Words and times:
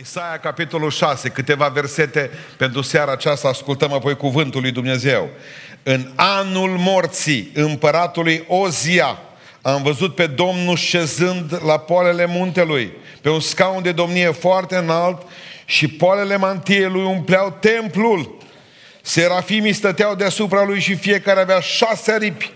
Isaia, 0.00 0.38
capitolul 0.38 0.90
6, 0.90 1.28
câteva 1.28 1.68
versete 1.68 2.30
pentru 2.56 2.80
seara 2.80 3.12
aceasta, 3.12 3.48
ascultăm 3.48 3.92
apoi 3.92 4.16
cuvântul 4.16 4.60
lui 4.60 4.70
Dumnezeu. 4.70 5.28
În 5.82 6.10
anul 6.14 6.70
morții 6.70 7.50
împăratului 7.54 8.44
Ozia, 8.48 9.18
am 9.62 9.82
văzut 9.82 10.14
pe 10.14 10.26
Domnul 10.26 10.76
șezând 10.76 11.60
la 11.64 11.78
poalele 11.78 12.26
muntelui, 12.26 12.92
pe 13.20 13.30
un 13.30 13.40
scaun 13.40 13.82
de 13.82 13.92
domnie 13.92 14.30
foarte 14.30 14.76
înalt 14.76 15.22
și 15.64 15.88
poalele 15.88 16.36
mantiei 16.36 16.90
lui 16.90 17.04
umpleau 17.04 17.56
templul. 17.60 18.36
Serafimii 19.02 19.72
stăteau 19.72 20.14
deasupra 20.14 20.64
lui 20.64 20.80
și 20.80 20.94
fiecare 20.94 21.40
avea 21.40 21.60
șase 21.60 22.12
aripi. 22.12 22.52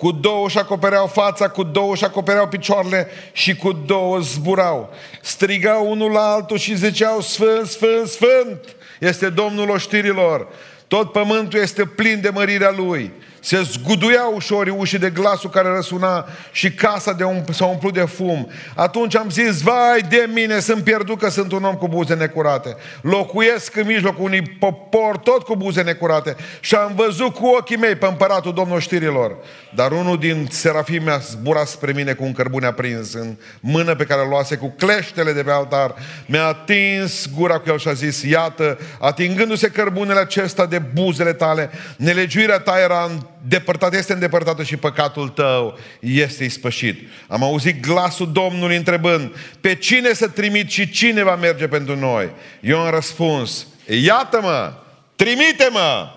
Cu 0.00 0.10
două 0.12 0.46
își 0.46 0.58
acopereau 0.58 1.06
fața, 1.06 1.48
cu 1.48 1.62
două 1.62 1.92
își 1.92 2.04
acopereau 2.04 2.48
picioarele 2.48 3.08
și 3.32 3.56
cu 3.56 3.72
două 3.72 4.18
zburau. 4.18 4.94
Strigau 5.20 5.90
unul 5.90 6.10
la 6.10 6.32
altul 6.32 6.58
și 6.58 6.76
ziceau, 6.76 7.20
Sfânt, 7.20 7.66
Sfânt, 7.66 8.06
Sfânt, 8.06 8.76
este 9.00 9.28
Domnul 9.28 9.70
oștirilor. 9.70 10.48
Tot 10.88 11.12
pământul 11.12 11.60
este 11.60 11.84
plin 11.84 12.20
de 12.20 12.28
mărirea 12.28 12.74
Lui. 12.76 13.12
Se 13.40 13.62
zguduiau 13.62 14.34
ușor 14.34 14.74
ușii 14.76 14.98
de 14.98 15.10
glasul 15.10 15.50
care 15.50 15.68
răsuna 15.68 16.26
și 16.52 16.72
casa 16.72 17.12
de 17.12 17.24
um, 17.24 17.44
s-a 17.52 17.64
umplut 17.64 17.92
de 17.92 18.00
fum. 18.00 18.48
Atunci 18.74 19.16
am 19.16 19.30
zis, 19.30 19.60
vai 19.60 20.00
de 20.08 20.28
mine, 20.32 20.58
sunt 20.58 20.84
pierdut 20.84 21.18
că 21.18 21.28
sunt 21.28 21.52
un 21.52 21.64
om 21.64 21.74
cu 21.74 21.88
buze 21.88 22.14
necurate. 22.14 22.76
Locuiesc 23.00 23.76
în 23.76 23.86
mijlocul 23.86 24.24
unui 24.24 24.42
popor 24.42 25.16
tot 25.16 25.42
cu 25.42 25.56
buze 25.56 25.82
necurate 25.82 26.36
și 26.60 26.74
am 26.74 26.92
văzut 26.96 27.34
cu 27.34 27.46
ochii 27.46 27.76
mei 27.76 27.94
pe 27.94 28.06
împăratul 28.06 28.54
Domnul 28.54 28.80
știrilor. 28.80 29.36
Dar 29.74 29.92
unul 29.92 30.18
din 30.18 30.48
serafii 30.50 30.98
mi-a 30.98 31.18
zburat 31.18 31.66
spre 31.66 31.92
mine 31.92 32.12
cu 32.12 32.24
un 32.24 32.32
cărbune 32.32 32.66
aprins 32.66 33.14
în 33.14 33.36
mână 33.60 33.94
pe 33.94 34.04
care 34.04 34.26
luase 34.28 34.56
cu 34.56 34.74
cleștele 34.78 35.32
de 35.32 35.42
pe 35.42 35.50
altar. 35.50 35.94
Mi-a 36.26 36.46
atins 36.46 37.28
gura 37.36 37.58
cu 37.58 37.68
el 37.70 37.78
și 37.78 37.88
a 37.88 37.92
zis, 37.92 38.22
iată, 38.22 38.78
atingându-se 38.98 39.68
cărbunele 39.68 40.20
acesta 40.20 40.66
de 40.66 40.78
buzele 40.78 41.32
tale, 41.32 41.70
nelegiuirea 41.96 42.58
ta 42.58 42.80
era 42.80 43.10
depărtat, 43.42 43.94
este 43.94 44.12
îndepărtată 44.12 44.62
și 44.62 44.76
păcatul 44.76 45.28
tău 45.28 45.78
este 46.00 46.44
ispășit. 46.44 47.08
Am 47.28 47.42
auzit 47.42 47.82
glasul 47.82 48.32
Domnului 48.32 48.76
întrebând, 48.76 49.36
pe 49.60 49.74
cine 49.74 50.12
să 50.12 50.28
trimit 50.28 50.70
și 50.70 50.90
cine 50.90 51.22
va 51.22 51.36
merge 51.36 51.68
pentru 51.68 51.96
noi? 51.96 52.30
Eu 52.60 52.78
am 52.78 52.90
răspuns, 52.90 53.66
iată-mă, 53.86 54.72
trimite-mă! 55.16 56.08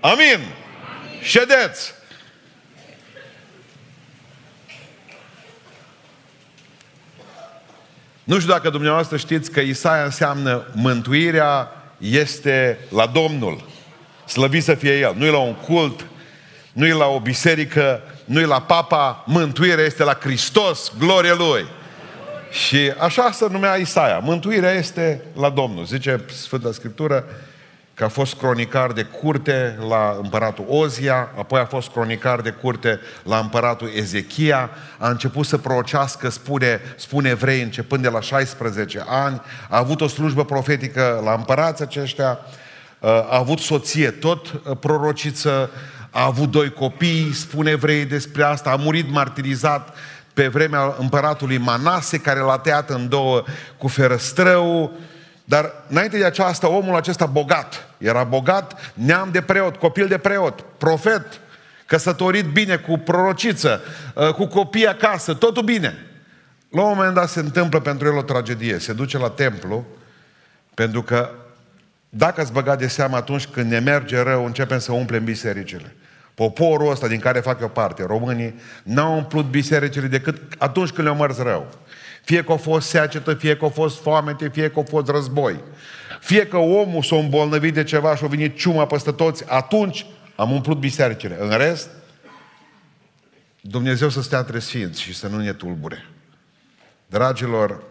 Amin! 0.00 0.24
Amin. 0.24 0.40
Ședeți! 1.22 1.94
Nu 8.24 8.38
știu 8.38 8.52
dacă 8.52 8.70
dumneavoastră 8.70 9.16
știți 9.16 9.50
că 9.50 9.60
Isaia 9.60 10.04
înseamnă 10.04 10.66
mântuirea 10.72 11.70
este 11.98 12.78
la 12.90 13.06
Domnul. 13.06 13.64
Slăvit 14.26 14.62
să 14.62 14.74
fie 14.74 14.98
El. 14.98 15.14
Nu 15.16 15.24
e 15.24 15.30
la 15.30 15.38
un 15.38 15.54
cult, 15.54 16.06
nu 16.76 16.86
e 16.86 16.92
la 16.92 17.06
o 17.06 17.20
biserică, 17.20 18.00
nu 18.24 18.40
e 18.40 18.44
la 18.44 18.60
papa, 18.60 19.22
mântuirea 19.26 19.84
este 19.84 20.04
la 20.04 20.18
Hristos, 20.20 20.92
glorie 20.98 21.34
Lui. 21.34 21.66
Și 22.50 22.92
așa 22.98 23.30
se 23.32 23.46
numea 23.50 23.74
Isaia. 23.74 24.18
Mântuirea 24.18 24.70
este 24.70 25.22
la 25.34 25.50
Domnul. 25.50 25.84
Zice 25.84 26.24
Sfânta 26.32 26.72
Scriptură 26.72 27.24
că 27.94 28.04
a 28.04 28.08
fost 28.08 28.34
cronicar 28.34 28.92
de 28.92 29.02
curte 29.02 29.78
la 29.88 30.18
împăratul 30.22 30.64
Ozia, 30.68 31.30
apoi 31.38 31.60
a 31.60 31.64
fost 31.64 31.90
cronicar 31.90 32.40
de 32.40 32.50
curte 32.50 33.00
la 33.22 33.38
împăratul 33.38 33.90
Ezechia, 33.94 34.70
a 34.98 35.08
început 35.08 35.46
să 35.46 35.58
prorocească, 35.58 36.28
spune, 36.28 36.80
spune 36.96 37.28
evrei, 37.28 37.62
începând 37.62 38.02
de 38.02 38.08
la 38.08 38.20
16 38.20 39.04
ani, 39.08 39.40
a 39.68 39.78
avut 39.78 40.00
o 40.00 40.06
slujbă 40.06 40.44
profetică 40.44 41.20
la 41.24 41.32
împărați 41.32 41.82
aceștia, 41.82 42.38
a 43.00 43.36
avut 43.38 43.58
soție 43.58 44.10
tot 44.10 44.46
prorociță, 44.80 45.70
a 46.16 46.24
avut 46.24 46.50
doi 46.50 46.72
copii, 46.72 47.32
spune 47.32 47.70
evrei 47.70 48.04
despre 48.04 48.42
asta, 48.42 48.70
a 48.70 48.76
murit 48.76 49.10
martirizat 49.10 49.94
pe 50.34 50.48
vremea 50.48 50.94
împăratului 50.98 51.58
Manase, 51.58 52.18
care 52.18 52.40
l-a 52.40 52.58
tăiat 52.58 52.90
în 52.90 53.08
două 53.08 53.44
cu 53.78 53.88
ferăstrău, 53.88 54.92
dar 55.44 55.72
înainte 55.88 56.18
de 56.18 56.24
aceasta, 56.24 56.68
omul 56.68 56.96
acesta 56.96 57.26
bogat, 57.26 57.88
era 57.98 58.24
bogat, 58.24 58.92
neam 58.94 59.28
de 59.32 59.40
preot, 59.40 59.76
copil 59.76 60.06
de 60.06 60.18
preot, 60.18 60.64
profet, 60.78 61.40
căsătorit 61.86 62.44
bine, 62.44 62.76
cu 62.76 62.98
prorociță, 62.98 63.80
ă, 64.16 64.32
cu 64.32 64.46
copii 64.46 64.86
acasă, 64.86 65.34
totul 65.34 65.62
bine. 65.62 66.06
La 66.70 66.82
un 66.82 66.92
moment 66.96 67.14
dat 67.14 67.28
se 67.28 67.40
întâmplă 67.40 67.80
pentru 67.80 68.06
el 68.06 68.16
o 68.16 68.22
tragedie. 68.22 68.78
Se 68.78 68.92
duce 68.92 69.18
la 69.18 69.30
templu, 69.30 69.86
pentru 70.74 71.02
că 71.02 71.30
dacă 72.08 72.40
ați 72.40 72.52
băgat 72.52 72.78
de 72.78 72.86
seamă 72.86 73.16
atunci 73.16 73.46
când 73.46 73.70
ne 73.70 73.78
merge 73.78 74.22
rău, 74.22 74.44
începem 74.44 74.78
să 74.78 74.92
umplem 74.92 75.24
bisericile. 75.24 75.94
Poporul 76.36 76.90
ăsta 76.90 77.08
din 77.08 77.18
care 77.18 77.40
fac 77.40 77.60
eu 77.60 77.68
parte, 77.68 78.04
românii, 78.06 78.54
n-au 78.82 79.16
umplut 79.16 79.44
bisericile 79.44 80.06
decât 80.06 80.54
atunci 80.58 80.90
când 80.90 81.06
le-au 81.06 81.20
mers 81.20 81.38
rău. 81.38 81.66
Fie 82.24 82.44
că 82.44 82.52
a 82.52 82.56
fost 82.56 82.88
seacetă, 82.88 83.34
fie 83.34 83.56
că 83.56 83.64
a 83.64 83.68
fost 83.68 84.00
foamete, 84.02 84.48
fie 84.48 84.70
că 84.70 84.78
a 84.78 84.82
fost 84.82 85.08
război. 85.08 85.60
Fie 86.20 86.46
că 86.46 86.56
omul 86.56 87.02
s-a 87.02 87.16
îmbolnăvit 87.16 87.74
de 87.74 87.84
ceva 87.84 88.16
și 88.16 88.24
a 88.24 88.26
venit 88.26 88.58
ciuma 88.58 88.86
peste 88.86 89.12
toți, 89.12 89.44
atunci 89.48 90.06
am 90.36 90.50
umplut 90.50 90.78
bisericile. 90.78 91.36
În 91.40 91.50
rest, 91.50 91.90
Dumnezeu 93.60 94.08
să 94.08 94.22
stea 94.22 94.38
între 94.38 94.58
sfinți 94.58 95.00
și 95.00 95.14
să 95.14 95.28
nu 95.28 95.36
ne 95.36 95.52
tulbure. 95.52 96.06
Dragilor, 97.06 97.82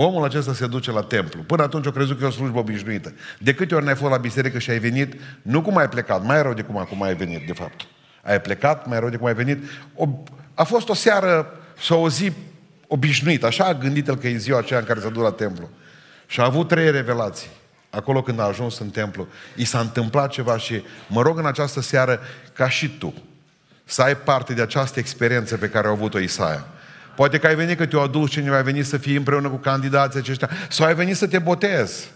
Omul 0.00 0.24
acesta 0.24 0.54
se 0.54 0.66
duce 0.66 0.90
la 0.90 1.02
templu. 1.02 1.42
Până 1.42 1.62
atunci 1.62 1.86
o 1.86 1.90
crezut 1.90 2.18
că 2.18 2.24
e 2.24 2.26
o 2.26 2.30
slujbă 2.30 2.58
obișnuită. 2.58 3.12
De 3.38 3.54
câte 3.54 3.74
ori 3.74 3.84
n-ai 3.84 3.94
fost 3.94 4.10
la 4.10 4.16
biserică 4.16 4.58
și 4.58 4.70
ai 4.70 4.78
venit, 4.78 5.20
nu 5.42 5.62
cum 5.62 5.76
ai 5.76 5.88
plecat, 5.88 6.24
mai 6.24 6.42
rău 6.42 6.54
de 6.54 6.62
cum 6.62 6.76
acum 6.76 7.02
ai 7.02 7.14
venit, 7.14 7.46
de 7.46 7.52
fapt. 7.52 7.86
Ai 8.22 8.40
plecat, 8.40 8.86
mai 8.86 8.98
rău 8.98 9.08
de 9.08 9.16
cum 9.16 9.26
ai 9.26 9.34
venit. 9.34 9.64
O, 9.94 10.08
a 10.54 10.64
fost 10.64 10.88
o 10.88 10.94
seară 10.94 11.60
sau 11.80 12.02
o 12.02 12.08
zi 12.08 12.32
obișnuită. 12.86 13.46
Așa 13.46 13.64
a 13.64 13.74
gândit 13.74 14.08
el 14.08 14.16
că 14.16 14.28
e 14.28 14.36
ziua 14.36 14.58
aceea 14.58 14.78
în 14.78 14.84
care 14.84 15.00
se 15.00 15.08
duce 15.08 15.20
la 15.20 15.32
templu. 15.32 15.70
Și 16.26 16.40
a 16.40 16.44
avut 16.44 16.68
trei 16.68 16.90
revelații. 16.90 17.50
Acolo 17.90 18.22
când 18.22 18.40
a 18.40 18.44
ajuns 18.44 18.78
în 18.78 18.90
templu, 18.90 19.26
i 19.56 19.64
s-a 19.64 19.78
întâmplat 19.78 20.30
ceva 20.30 20.58
și 20.58 20.82
mă 21.08 21.22
rog 21.22 21.38
în 21.38 21.46
această 21.46 21.80
seară 21.80 22.20
ca 22.52 22.68
și 22.68 22.88
tu 22.98 23.14
să 23.84 24.02
ai 24.02 24.16
parte 24.16 24.54
de 24.54 24.62
această 24.62 24.98
experiență 24.98 25.56
pe 25.56 25.68
care 25.68 25.86
a 25.86 25.90
avut-o 25.90 26.18
Isaia. 26.18 26.66
Poate 27.18 27.38
că 27.38 27.46
ai 27.46 27.54
venit 27.54 27.78
că 27.78 27.86
te-o 27.86 28.00
adus 28.00 28.30
cineva, 28.30 28.56
ai 28.56 28.62
venit 28.62 28.86
să 28.86 28.96
fii 28.96 29.16
împreună 29.16 29.48
cu 29.48 29.56
candidații 29.56 30.18
aceștia, 30.18 30.50
sau 30.68 30.86
ai 30.86 30.94
venit 30.94 31.16
să 31.16 31.26
te 31.26 31.38
botezi. 31.38 32.10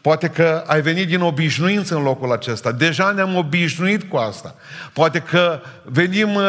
Poate 0.00 0.28
că 0.28 0.64
ai 0.66 0.80
venit 0.80 1.06
din 1.06 1.20
obișnuință 1.20 1.94
în 1.94 2.02
locul 2.02 2.32
acesta. 2.32 2.72
Deja 2.72 3.10
ne-am 3.10 3.36
obișnuit 3.36 4.02
cu 4.02 4.16
asta. 4.16 4.54
Poate 4.92 5.18
că 5.18 5.60
venim 5.84 6.34
uh, 6.34 6.42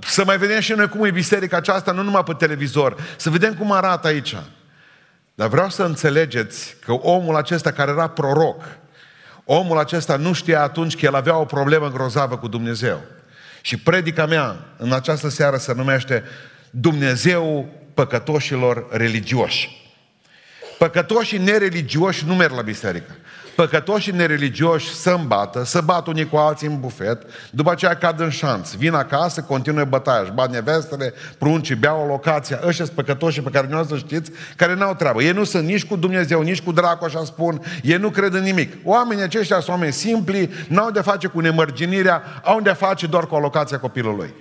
să 0.00 0.24
mai 0.24 0.38
vedem 0.38 0.60
și 0.60 0.72
noi 0.72 0.88
cum 0.88 1.04
e 1.04 1.10
biserica 1.10 1.56
aceasta, 1.56 1.92
nu 1.92 2.02
numai 2.02 2.22
pe 2.22 2.32
televizor, 2.32 2.96
să 3.16 3.30
vedem 3.30 3.54
cum 3.54 3.72
arată 3.72 4.06
aici. 4.06 4.36
Dar 5.34 5.48
vreau 5.48 5.68
să 5.68 5.82
înțelegeți 5.82 6.76
că 6.84 6.92
omul 6.92 7.36
acesta 7.36 7.72
care 7.72 7.90
era 7.90 8.08
proroc, 8.08 8.62
omul 9.44 9.78
acesta 9.78 10.16
nu 10.16 10.32
știa 10.32 10.62
atunci 10.62 10.96
că 10.96 11.04
el 11.04 11.14
avea 11.14 11.36
o 11.36 11.44
problemă 11.44 11.90
grozavă 11.90 12.36
cu 12.36 12.48
Dumnezeu. 12.48 13.00
Și 13.60 13.76
predica 13.76 14.26
mea 14.26 14.56
în 14.76 14.92
această 14.92 15.28
seară 15.28 15.56
se 15.56 15.74
numește 15.74 16.24
Dumnezeu 16.80 17.68
păcătoșilor 17.94 18.86
religioși. 18.90 19.90
Păcătoșii 20.78 21.38
nereligioși 21.38 22.26
nu 22.26 22.34
merg 22.34 22.54
la 22.54 22.62
biserică. 22.62 23.16
Păcătoșii 23.54 24.12
nereligioși 24.12 24.94
să 24.94 25.10
îmbată, 25.10 25.64
să 25.64 25.80
bat 25.80 26.06
unii 26.06 26.28
cu 26.28 26.36
alții 26.36 26.66
în 26.66 26.80
bufet, 26.80 27.22
după 27.50 27.70
aceea 27.70 27.96
cad 27.96 28.20
în 28.20 28.30
șanț. 28.30 28.72
Vin 28.72 28.92
acasă, 28.92 29.40
continuă 29.40 29.84
bătaia, 29.84 30.20
își 30.20 30.32
bat 30.32 30.50
nevestele, 30.50 31.14
pruncii, 31.38 31.74
beau 31.74 32.02
o 32.02 32.06
locație. 32.06 32.58
Ăștia 32.66 32.84
sunt 32.84 32.96
păcătoșii 32.96 33.42
pe 33.42 33.50
care 33.50 33.66
nu 33.70 33.84
să 33.84 33.96
știți, 33.96 34.30
care 34.56 34.74
n-au 34.74 34.94
treabă. 34.94 35.22
Ei 35.22 35.32
nu 35.32 35.44
sunt 35.44 35.66
nici 35.66 35.84
cu 35.84 35.96
Dumnezeu, 35.96 36.40
nici 36.40 36.62
cu 36.62 36.72
dracu, 36.72 37.04
așa 37.04 37.24
spun. 37.24 37.62
Ei 37.82 37.96
nu 37.96 38.10
cred 38.10 38.34
în 38.34 38.42
nimic. 38.42 38.72
Oamenii 38.84 39.22
aceștia 39.22 39.56
sunt 39.56 39.68
oameni 39.68 39.92
simpli, 39.92 40.50
n-au 40.68 40.90
de 40.90 41.00
face 41.00 41.26
cu 41.26 41.40
nemărginirea, 41.40 42.22
au 42.44 42.60
de 42.60 42.72
face 42.72 43.06
doar 43.06 43.26
cu 43.26 43.34
alocația 43.34 43.78
copilului. 43.78 44.34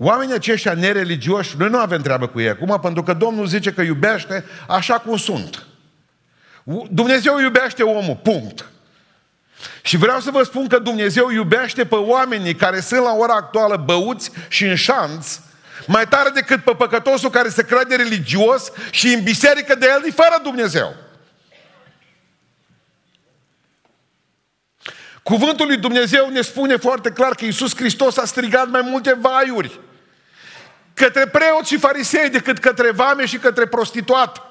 Oamenii 0.00 0.34
aceștia 0.34 0.74
nereligioși, 0.74 1.54
noi 1.56 1.68
nu 1.68 1.78
avem 1.78 2.02
treabă 2.02 2.26
cu 2.26 2.40
ei 2.40 2.48
acum, 2.48 2.78
pentru 2.82 3.02
că 3.02 3.12
Domnul 3.12 3.46
zice 3.46 3.72
că 3.72 3.82
iubește 3.82 4.44
așa 4.68 4.98
cum 4.98 5.16
sunt. 5.16 5.66
Dumnezeu 6.90 7.40
iubește 7.40 7.82
omul, 7.82 8.20
punct. 8.22 8.64
Și 9.82 9.96
vreau 9.96 10.20
să 10.20 10.30
vă 10.30 10.42
spun 10.42 10.66
că 10.66 10.78
Dumnezeu 10.78 11.30
iubește 11.30 11.84
pe 11.84 11.94
oamenii 11.94 12.54
care 12.54 12.80
sunt 12.80 13.00
la 13.00 13.12
ora 13.12 13.34
actuală 13.34 13.76
băuți 13.76 14.30
și 14.48 14.64
în 14.64 14.74
șanț, 14.74 15.38
mai 15.86 16.06
tare 16.08 16.30
decât 16.30 16.62
pe 16.62 16.74
păcătosul 16.78 17.30
care 17.30 17.48
se 17.48 17.64
crede 17.64 17.96
religios 17.96 18.72
și 18.90 19.06
în 19.06 19.22
biserică 19.22 19.74
de 19.74 19.86
el 19.86 20.12
fără 20.12 20.40
Dumnezeu. 20.42 20.94
Cuvântul 25.28 25.66
lui 25.66 25.76
Dumnezeu 25.76 26.28
ne 26.28 26.40
spune 26.40 26.76
foarte 26.76 27.10
clar 27.10 27.34
că 27.34 27.44
Iisus 27.44 27.76
Hristos 27.76 28.16
a 28.16 28.24
strigat 28.24 28.70
mai 28.70 28.80
multe 28.80 29.14
vaiuri 29.20 29.80
către 30.94 31.26
preoți 31.26 31.68
și 31.68 31.78
farisei 31.78 32.30
decât 32.30 32.58
către 32.58 32.90
vame 32.90 33.26
și 33.26 33.38
către 33.38 33.66
prostituat. 33.66 34.42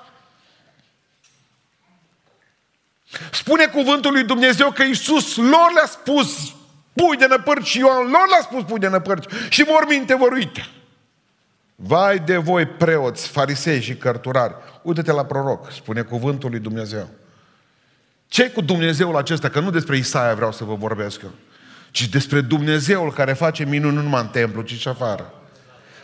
Spune 3.32 3.66
cuvântul 3.66 4.12
lui 4.12 4.24
Dumnezeu 4.24 4.72
că 4.72 4.84
Iisus 4.84 5.36
lor 5.36 5.72
le-a 5.74 5.86
spus 5.86 6.56
pui 6.94 7.18
de 7.18 7.28
năpârci 7.28 7.68
și 7.68 7.80
Ioan 7.80 8.10
lor 8.10 8.28
le-a 8.30 8.42
spus 8.42 8.64
pui 8.64 8.80
de 8.80 8.88
năpârci 8.88 9.34
și 9.50 9.62
morminte 9.68 10.16
vor 10.16 10.32
uite. 10.32 10.68
Vai 11.76 12.20
de 12.20 12.38
voi 12.38 12.66
preoți, 12.66 13.28
farisei 13.28 13.82
și 13.82 13.96
cărturari, 13.96 14.56
uite-te 14.82 15.12
la 15.12 15.26
proroc, 15.26 15.72
spune 15.72 16.02
cuvântul 16.02 16.50
lui 16.50 16.60
Dumnezeu. 16.60 17.10
Ce 18.28 18.50
cu 18.50 18.62
Dumnezeul 18.62 19.18
acesta? 19.18 19.50
Că 19.50 19.60
nu 19.60 19.70
despre 19.70 19.98
Isaia 19.98 20.36
vreau 20.36 20.52
să 20.52 20.64
vă 20.64 20.76
vorbesc 20.76 21.22
eu, 21.22 21.32
ci 21.92 22.08
despre 22.08 22.42
Dumnezeul 22.42 23.14
care 23.14 23.34
face 23.34 23.66
minuni 23.66 23.96
nu 23.96 24.02
numai 24.02 24.22
în 24.22 24.28
templu, 24.28 24.62
ci 24.62 24.74
și 24.74 24.88
afară. 24.88 25.34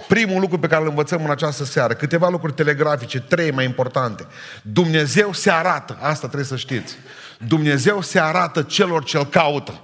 Primul 0.08 0.42
lucru 0.42 0.60
pe 0.60 0.68
care 0.68 0.81
îl 0.81 0.88
învățăm 0.88 1.24
în 1.24 1.31
această 1.31 1.64
seară, 1.64 1.94
câteva 1.94 2.30
lucruri 2.30 2.54
telegrafice, 2.54 3.20
trei 3.20 3.52
mai 3.52 3.66
importante. 3.66 4.28
Dumnezeu 4.62 5.34
se 5.34 5.52
arată, 5.52 5.98
asta 6.02 6.25
trebuie 6.25 6.46
să 6.46 6.56
știți. 6.56 6.96
Dumnezeu 7.38 8.02
se 8.02 8.20
arată 8.20 8.62
celor 8.62 9.04
ce-L 9.04 9.25
caută. 9.25 9.81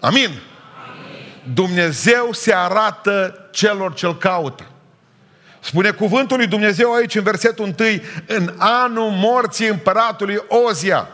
Amin? 0.00 0.30
Dumnezeu 1.54 2.28
se 2.32 2.54
arată 2.54 3.48
celor 3.50 3.94
ce-L 3.94 4.16
caută. 4.16 4.64
Spune 5.60 5.90
cuvântul 5.90 6.36
lui 6.36 6.46
Dumnezeu 6.46 6.92
aici 6.92 7.14
în 7.14 7.22
versetul 7.22 7.74
1, 7.78 7.88
în 8.26 8.54
anul 8.58 9.10
morții 9.10 9.68
împăratului 9.68 10.42
Ozia. 10.48 11.08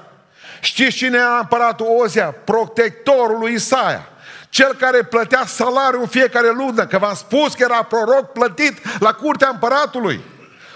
Știți 0.61 0.97
cine 0.97 1.17
era 1.17 1.39
împăratul 1.39 1.87
Ozia? 1.99 2.35
Protectorul 2.45 3.39
lui 3.39 3.53
Isaia. 3.53 4.09
Cel 4.49 4.75
care 4.75 5.03
plătea 5.03 5.45
salariul 5.47 6.01
în 6.01 6.09
fiecare 6.09 6.51
lună, 6.51 6.87
că 6.87 6.99
v-am 6.99 7.15
spus 7.15 7.55
că 7.55 7.63
era 7.63 7.83
proroc 7.83 8.33
plătit 8.33 9.01
la 9.01 9.13
curtea 9.13 9.49
împăratului. 9.53 10.21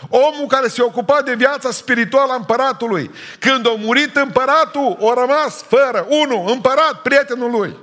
Omul 0.08 0.46
care 0.48 0.68
se 0.68 0.82
ocupa 0.82 1.22
de 1.22 1.34
viața 1.34 1.70
spirituală 1.70 2.32
a 2.32 2.36
împăratului. 2.36 3.10
Când 3.38 3.66
a 3.66 3.74
murit 3.78 4.16
împăratul, 4.16 4.98
a 5.00 5.20
rămas 5.20 5.64
fără, 5.68 6.06
unu, 6.08 6.44
împărat, 6.44 7.02
prietenul 7.02 7.50
lui. 7.50 7.76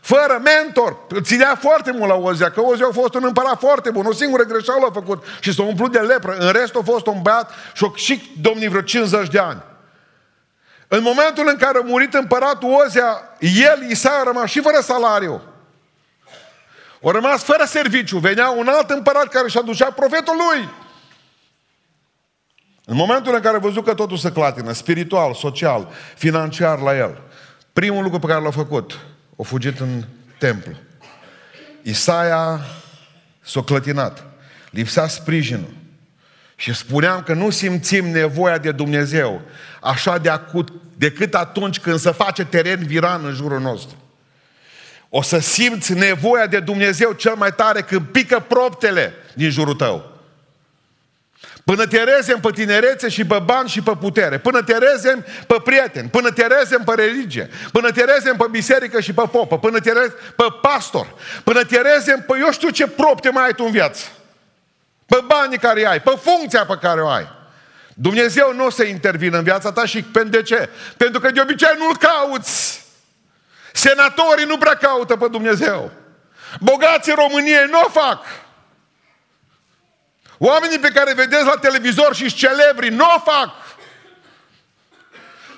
Fără 0.00 0.40
mentor. 0.44 0.96
Ținea 1.20 1.56
foarte 1.60 1.92
mult 1.92 2.10
la 2.10 2.16
Ozia, 2.16 2.50
că 2.50 2.60
Ozia 2.60 2.86
a 2.86 2.92
fost 2.92 3.14
un 3.14 3.24
împărat 3.24 3.58
foarte 3.58 3.90
bun. 3.90 4.06
O 4.06 4.12
singură 4.12 4.42
greșeală 4.42 4.86
a 4.88 4.92
făcut 4.92 5.24
și 5.40 5.54
s-a 5.54 5.62
umplut 5.62 5.92
de 5.92 5.98
lepră. 5.98 6.36
În 6.38 6.50
rest 6.50 6.76
a 6.76 6.80
fost 6.84 7.06
un 7.06 7.22
băiat 7.22 7.50
și, 7.74 7.90
și 7.94 8.32
domnii 8.40 8.68
vreo 8.68 8.80
50 8.80 9.28
de 9.28 9.38
ani. 9.38 9.62
În 10.88 11.02
momentul 11.02 11.48
în 11.48 11.56
care 11.56 11.78
a 11.78 11.86
murit 11.86 12.14
împăratul 12.14 12.82
Ozia, 12.84 13.22
el, 13.38 13.90
Isaia, 13.90 14.18
a 14.18 14.22
rămas 14.22 14.50
și 14.50 14.60
fără 14.60 14.80
salariu. 14.80 15.42
A 17.02 17.10
rămas 17.10 17.42
fără 17.42 17.64
serviciu. 17.64 18.18
Venea 18.18 18.50
un 18.50 18.68
alt 18.68 18.90
împărat 18.90 19.28
care 19.28 19.48
și-a 19.48 19.62
ducea 19.62 19.90
profetul 19.90 20.34
lui. 20.36 20.68
În 22.84 22.96
momentul 22.96 23.34
în 23.34 23.40
care 23.40 23.56
a 23.56 23.60
văzut 23.60 23.84
că 23.84 23.94
totul 23.94 24.16
se 24.16 24.32
clatină, 24.32 24.72
spiritual, 24.72 25.34
social, 25.34 25.88
financiar 26.16 26.78
la 26.78 26.96
el, 26.96 27.22
primul 27.72 28.02
lucru 28.02 28.18
pe 28.18 28.26
care 28.26 28.42
l-a 28.42 28.50
făcut, 28.50 28.98
a 29.40 29.42
fugit 29.42 29.80
în 29.80 30.04
templu. 30.38 30.72
Isaia 31.82 32.60
s-a 33.40 33.62
clătinat. 33.62 34.24
Lipsea 34.70 35.06
sprijinul. 35.06 35.74
Și 36.56 36.74
spuneam 36.74 37.22
că 37.22 37.34
nu 37.34 37.50
simțim 37.50 38.06
nevoia 38.06 38.58
de 38.58 38.72
Dumnezeu 38.72 39.42
așa 39.80 40.18
de 40.18 40.28
acut 40.28 40.72
decât 40.96 41.34
atunci 41.34 41.80
când 41.80 41.98
se 41.98 42.10
face 42.10 42.44
teren 42.44 42.86
viran 42.86 43.24
în 43.24 43.34
jurul 43.34 43.60
nostru. 43.60 43.96
O 45.08 45.22
să 45.22 45.38
simți 45.38 45.92
nevoia 45.92 46.46
de 46.46 46.60
Dumnezeu 46.60 47.12
cel 47.12 47.34
mai 47.34 47.52
tare 47.52 47.80
când 47.80 48.06
pică 48.06 48.44
proptele 48.48 49.12
din 49.34 49.50
jurul 49.50 49.74
tău. 49.74 50.09
Până 51.70 51.86
te 51.86 52.02
rezem 52.02 52.40
pe 52.40 52.50
tinerețe 52.50 53.08
și 53.08 53.24
pe 53.24 53.38
bani 53.44 53.68
și 53.68 53.82
pe 53.82 53.92
putere. 54.00 54.38
Până 54.38 54.62
te 54.62 54.78
rezem 54.78 55.24
pe 55.46 55.56
prieteni. 55.64 56.08
Până 56.08 56.30
te 56.30 56.46
rezem 56.46 56.82
pe 56.84 56.94
religie. 56.94 57.50
Până 57.72 57.90
te 57.90 58.04
rezem 58.04 58.36
pe 58.36 58.46
biserică 58.50 59.00
și 59.00 59.12
pe 59.12 59.22
popă. 59.30 59.58
Până 59.58 59.80
te 59.80 59.92
rezem 59.92 60.14
pe 60.36 60.44
pastor. 60.62 61.14
Până 61.44 61.64
te 61.64 61.80
rezem 61.80 62.24
pe 62.26 62.38
eu 62.40 62.52
știu 62.52 62.68
ce 62.68 62.86
propte 62.86 63.30
mai 63.30 63.44
ai 63.44 63.54
tu 63.54 63.64
în 63.64 63.70
viață. 63.70 64.06
Pe 65.06 65.22
banii 65.26 65.58
care 65.58 65.86
ai. 65.86 66.00
Pe 66.00 66.12
funcția 66.20 66.64
pe 66.64 66.78
care 66.80 67.00
o 67.00 67.08
ai. 67.08 67.28
Dumnezeu 67.94 68.54
nu 68.54 68.66
o 68.66 68.70
să 68.70 68.82
intervină 68.82 69.36
în 69.36 69.44
viața 69.44 69.72
ta 69.72 69.84
și 69.84 70.02
pentru 70.02 70.30
de 70.30 70.42
ce? 70.42 70.68
Pentru 70.96 71.20
că 71.20 71.30
de 71.30 71.40
obicei 71.40 71.74
nu-L 71.78 71.96
cauți. 71.96 72.84
Senatorii 73.72 74.46
nu 74.46 74.58
prea 74.58 74.74
caută 74.74 75.16
pe 75.16 75.28
Dumnezeu. 75.30 75.90
Bogații 76.60 77.12
României 77.12 77.66
nu 77.70 77.80
o 77.84 77.88
fac. 77.90 78.24
Oamenii 80.42 80.78
pe 80.78 80.90
care 80.94 81.14
vedeți 81.14 81.44
la 81.44 81.56
televizor 81.60 82.14
și 82.14 82.34
celebri 82.34 82.88
nu 82.88 83.04
o 83.16 83.20
fac. 83.30 83.50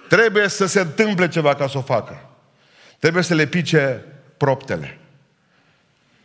Trebuie 0.08 0.48
să 0.48 0.66
se 0.66 0.80
întâmple 0.80 1.28
ceva 1.28 1.54
ca 1.54 1.68
să 1.68 1.78
o 1.78 1.82
facă. 1.82 2.28
Trebuie 2.98 3.22
să 3.22 3.34
le 3.34 3.46
pice 3.46 4.04
proptele. 4.36 4.98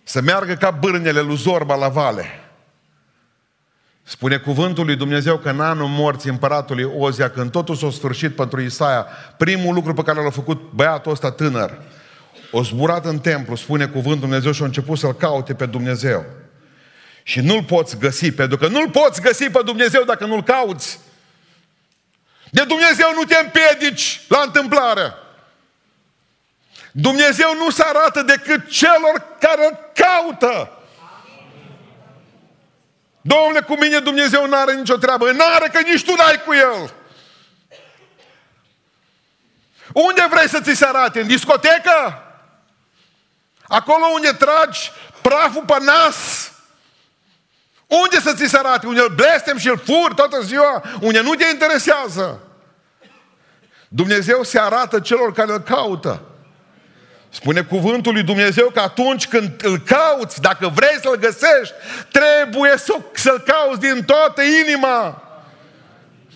Să 0.03 0.21
meargă 0.21 0.53
ca 0.53 0.71
bârnele 0.71 1.21
lui 1.21 1.35
Zorba 1.35 1.75
la 1.75 1.87
vale. 1.87 2.25
Spune 4.03 4.37
cuvântul 4.37 4.85
lui 4.85 4.95
Dumnezeu 4.95 5.37
că 5.37 5.49
în 5.49 5.61
anul 5.61 5.87
morții 5.87 6.29
împăratului 6.29 6.91
Ozia, 6.97 7.29
când 7.29 7.51
totul 7.51 7.75
s-a 7.75 7.91
sfârșit 7.91 8.35
pentru 8.35 8.61
Isaia, 8.61 9.07
primul 9.37 9.73
lucru 9.73 9.93
pe 9.93 10.03
care 10.03 10.21
l-a 10.21 10.29
făcut 10.29 10.71
băiatul 10.71 11.11
ăsta 11.11 11.31
tânăr, 11.31 11.81
o 12.51 12.63
zburat 12.63 13.05
în 13.05 13.19
templu, 13.19 13.55
spune 13.55 13.87
cuvântul 13.87 14.19
Dumnezeu 14.19 14.51
și 14.51 14.61
a 14.61 14.65
început 14.65 14.97
să-L 14.97 15.13
caute 15.13 15.53
pe 15.53 15.65
Dumnezeu. 15.65 16.25
Și 17.27 17.39
nu-L 17.39 17.63
poți 17.63 17.97
găsi, 17.97 18.31
pentru 18.31 18.57
că 18.57 18.67
nu-L 18.67 18.89
poți 18.89 19.21
găsi 19.21 19.49
pe 19.49 19.61
Dumnezeu 19.63 20.03
dacă 20.03 20.25
nu-L 20.25 20.43
cauți. 20.43 20.99
De 22.49 22.63
Dumnezeu 22.63 23.13
nu 23.13 23.23
te 23.23 23.37
împiedici 23.37 24.21
la 24.27 24.41
întâmplare. 24.41 25.13
Dumnezeu 26.91 27.55
nu 27.55 27.69
se 27.69 27.83
arată 27.83 28.21
decât 28.21 28.69
celor 28.69 29.23
care 29.39 29.65
îl 29.65 29.79
caută. 29.93 30.71
Domnule, 33.21 33.61
cu 33.61 33.77
mine 33.77 33.99
Dumnezeu 33.99 34.47
nu 34.47 34.55
are 34.55 34.73
nicio 34.73 34.95
treabă. 34.95 35.31
Nu 35.31 35.43
are 35.55 35.69
că 35.73 35.79
nici 35.79 36.03
tu 36.03 36.13
n-ai 36.15 36.43
cu 36.45 36.53
El. 36.53 36.93
Unde 39.93 40.27
vrei 40.29 40.49
să 40.49 40.61
ți 40.61 40.73
se 40.73 40.85
arate? 40.85 41.21
În 41.21 41.27
discotecă? 41.27 42.23
Acolo 43.67 44.05
unde 44.05 44.31
tragi 44.31 44.91
praful 45.21 45.63
pe 45.63 45.75
nas? 45.79 46.51
Unde 47.87 48.19
să 48.21 48.33
ți 48.33 48.45
se 48.45 48.57
arate? 48.57 48.87
Unde 48.87 48.99
îl 48.99 49.13
blestem 49.15 49.57
și 49.57 49.67
îl 49.67 49.81
fur 49.85 50.13
toată 50.15 50.41
ziua? 50.41 50.83
Unde 51.01 51.21
nu 51.21 51.33
te 51.33 51.45
interesează? 51.51 52.39
Dumnezeu 53.87 54.43
se 54.43 54.59
arată 54.59 54.99
celor 54.99 55.33
care 55.33 55.51
îl 55.51 55.59
caută. 55.59 56.21
Spune 57.29 57.61
cuvântul 57.61 58.13
lui 58.13 58.23
Dumnezeu 58.23 58.69
că 58.69 58.79
atunci 58.79 59.27
când 59.27 59.51
îl 59.63 59.77
cauți, 59.79 60.41
dacă 60.41 60.71
vrei 60.75 60.97
să-l 61.01 61.15
găsești, 61.15 61.73
trebuie 62.11 62.73
să-l 63.13 63.39
cauți 63.45 63.79
din 63.79 64.03
toată 64.05 64.41
inima. 64.41 65.21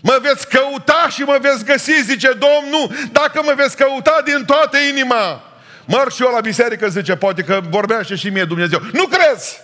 Mă 0.02 0.20
veți 0.22 0.48
căuta 0.48 1.08
și 1.10 1.22
mă 1.22 1.38
veți 1.42 1.66
găsi, 1.66 2.04
zice 2.04 2.32
Domnul, 2.32 2.92
dacă 3.12 3.42
mă 3.44 3.54
veți 3.56 3.78
căuta 3.78 4.22
din 4.26 4.46
toată 4.46 4.78
inima. 4.78 5.44
Măr 5.86 6.12
și 6.12 6.24
eu 6.24 6.32
la 6.32 6.40
biserică, 6.40 6.88
zice, 6.88 7.16
poate 7.16 7.42
că 7.42 7.62
vorbește 7.70 8.16
și 8.16 8.30
mie 8.30 8.44
Dumnezeu. 8.44 8.80
Nu 8.92 9.06
crezi! 9.06 9.62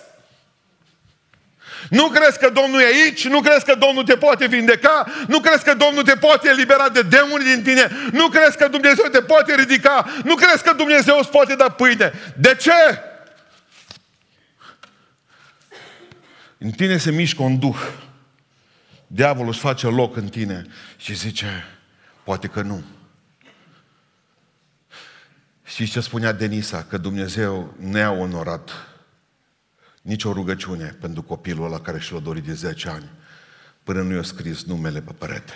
Nu 1.90 2.08
crezi 2.08 2.38
că 2.38 2.50
Domnul 2.50 2.80
e 2.80 2.84
aici? 2.84 3.28
Nu 3.28 3.40
crezi 3.40 3.64
că 3.64 3.74
Domnul 3.74 4.04
te 4.04 4.16
poate 4.16 4.46
vindeca? 4.46 5.06
Nu 5.26 5.40
crezi 5.40 5.64
că 5.64 5.74
Domnul 5.74 6.02
te 6.02 6.14
poate 6.14 6.48
elibera 6.48 6.88
de 6.88 7.02
demoni 7.02 7.44
din 7.44 7.62
tine? 7.62 7.90
Nu 8.12 8.28
crezi 8.28 8.56
că 8.56 8.68
Dumnezeu 8.68 9.04
te 9.04 9.22
poate 9.22 9.54
ridica? 9.54 10.06
Nu 10.24 10.34
crezi 10.34 10.62
că 10.62 10.72
Dumnezeu 10.72 11.18
îți 11.18 11.30
poate 11.30 11.54
da 11.54 11.68
pâine? 11.68 12.12
De 12.36 12.54
ce? 12.60 13.00
În 16.58 16.70
tine 16.70 16.96
se 16.96 17.10
mișcă 17.10 17.42
un 17.42 17.58
duh. 17.58 17.78
Diavolul 19.06 19.50
își 19.50 19.60
face 19.60 19.86
loc 19.86 20.16
în 20.16 20.28
tine 20.28 20.66
și 20.96 21.14
zice, 21.14 21.66
poate 22.24 22.46
că 22.46 22.62
nu. 22.62 22.82
Știți 25.64 25.90
ce 25.90 26.00
spunea 26.00 26.32
Denisa? 26.32 26.86
Că 26.88 26.98
Dumnezeu 26.98 27.74
ne-a 27.78 28.10
onorat 28.10 28.87
nicio 30.08 30.32
rugăciune 30.32 30.96
pentru 31.00 31.22
copilul 31.22 31.64
ăla 31.64 31.80
care 31.80 31.98
și 31.98 32.12
l-a 32.12 32.18
dorit 32.18 32.44
de 32.44 32.52
10 32.52 32.88
ani, 32.88 33.10
până 33.82 34.02
nu 34.02 34.14
i-a 34.14 34.22
scris 34.22 34.64
numele 34.64 35.00
pe 35.00 35.12
perete. 35.12 35.52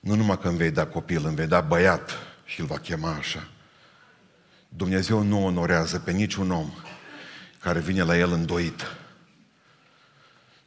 Nu 0.00 0.14
numai 0.14 0.38
că 0.38 0.48
îmi 0.48 0.56
vei 0.56 0.70
da 0.70 0.86
copil, 0.86 1.26
îmi 1.26 1.34
vei 1.34 1.46
da 1.46 1.60
băiat 1.60 2.10
și 2.44 2.60
îl 2.60 2.66
va 2.66 2.78
chema 2.78 3.14
așa. 3.14 3.48
Dumnezeu 4.68 5.22
nu 5.22 5.44
onorează 5.44 5.98
pe 5.98 6.10
niciun 6.10 6.50
om 6.50 6.70
care 7.60 7.80
vine 7.80 8.02
la 8.02 8.16
el 8.18 8.32
îndoit. 8.32 8.96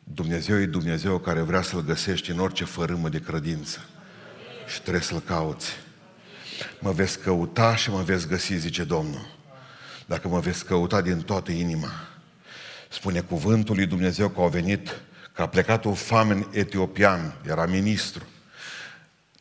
Dumnezeu 0.03 0.59
e 0.59 0.65
Dumnezeu 0.65 1.19
care 1.19 1.41
vrea 1.41 1.61
să-L 1.61 1.81
găsești 1.81 2.31
în 2.31 2.39
orice 2.39 2.65
fărâmă 2.65 3.09
de 3.09 3.19
credință. 3.19 3.85
Și 4.67 4.81
trebuie 4.81 5.03
să-L 5.03 5.19
cauți. 5.19 5.71
Mă 6.79 6.91
veți 6.91 7.19
căuta 7.19 7.75
și 7.75 7.89
mă 7.89 8.01
veți 8.01 8.27
găsi, 8.27 8.55
zice 8.57 8.83
Domnul 8.83 9.35
dacă 10.07 10.27
mă 10.27 10.39
veți 10.39 10.65
căuta 10.65 11.01
din 11.01 11.21
toată 11.21 11.51
inima. 11.51 11.91
Spune 12.89 13.19
cuvântul 13.19 13.75
lui 13.75 13.85
Dumnezeu 13.85 14.29
că 14.29 14.39
au 14.41 14.49
venit 14.49 15.01
că 15.33 15.41
a 15.41 15.47
plecat 15.47 15.83
un 15.83 15.93
famen 15.93 16.47
etiopian, 16.51 17.35
era 17.45 17.65
ministru. 17.65 18.25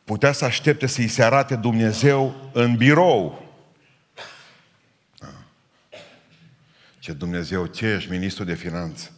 Putea 0.05 0.33
să 0.33 0.45
aștepte 0.45 0.87
să-i 0.87 1.09
se 1.09 1.23
arate 1.23 1.57
Dumnezeu 1.57 2.51
în 2.53 2.77
birou. 2.77 3.55
Da. 5.19 5.35
Ce 6.99 7.13
Dumnezeu, 7.13 7.67
ce 7.67 7.87
ești 7.87 8.11
ministru 8.11 8.45
de 8.45 8.55
finanțe? 8.55 9.11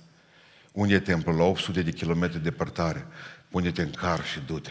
Unde 0.73 0.95
e 0.95 1.00
templul? 1.00 1.37
La 1.37 1.45
800 1.45 1.83
de 1.83 1.90
kilometri 1.90 2.43
departare. 2.43 3.07
Pune-te 3.49 3.83
în 3.83 3.90
car 3.90 4.25
și 4.25 4.40
du-te. 4.47 4.71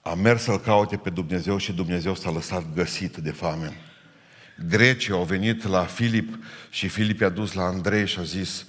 A 0.00 0.14
mers 0.14 0.42
să-L 0.42 0.60
caute 0.60 0.96
pe 0.96 1.10
Dumnezeu 1.10 1.56
și 1.56 1.72
Dumnezeu 1.72 2.14
s-a 2.14 2.30
lăsat 2.30 2.74
găsit 2.74 3.16
de 3.16 3.30
famen. 3.30 3.72
Grecii 4.68 5.12
au 5.12 5.24
venit 5.24 5.62
la 5.62 5.84
Filip 5.84 6.38
și 6.70 6.88
Filip 6.88 7.20
i-a 7.20 7.28
dus 7.28 7.52
la 7.52 7.64
Andrei 7.64 8.06
și 8.06 8.18
a 8.18 8.22
zis 8.22 8.66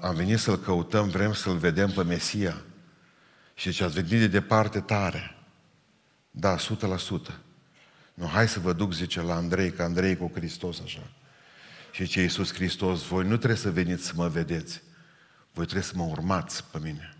am 0.00 0.14
venit 0.14 0.38
să-L 0.38 0.56
căutăm, 0.56 1.08
vrem 1.08 1.32
să-L 1.32 1.56
vedem 1.56 1.90
pe 1.90 2.02
Mesia. 2.02 2.62
Și 3.54 3.72
ce 3.72 3.84
ați 3.84 3.94
venit 3.94 4.10
de 4.10 4.26
departe 4.26 4.80
tare. 4.80 5.36
Da, 6.30 6.56
100%. 6.56 6.60
Nu, 8.14 8.26
hai 8.26 8.48
să 8.48 8.60
vă 8.60 8.72
duc, 8.72 8.92
zice, 8.92 9.20
la 9.20 9.34
Andrei, 9.34 9.72
că 9.72 9.82
Andrei 9.82 10.10
e 10.10 10.14
cu 10.14 10.30
Hristos 10.34 10.80
așa. 10.84 11.10
Și 11.92 12.06
ce 12.06 12.20
Iisus 12.20 12.52
Hristos, 12.52 13.02
voi 13.02 13.26
nu 13.26 13.36
trebuie 13.36 13.58
să 13.58 13.70
veniți 13.70 14.06
să 14.06 14.12
mă 14.14 14.28
vedeți. 14.28 14.82
Voi 15.52 15.64
trebuie 15.64 15.84
să 15.84 15.92
mă 15.96 16.04
urmați 16.04 16.64
pe 16.64 16.78
mine. 16.82 17.16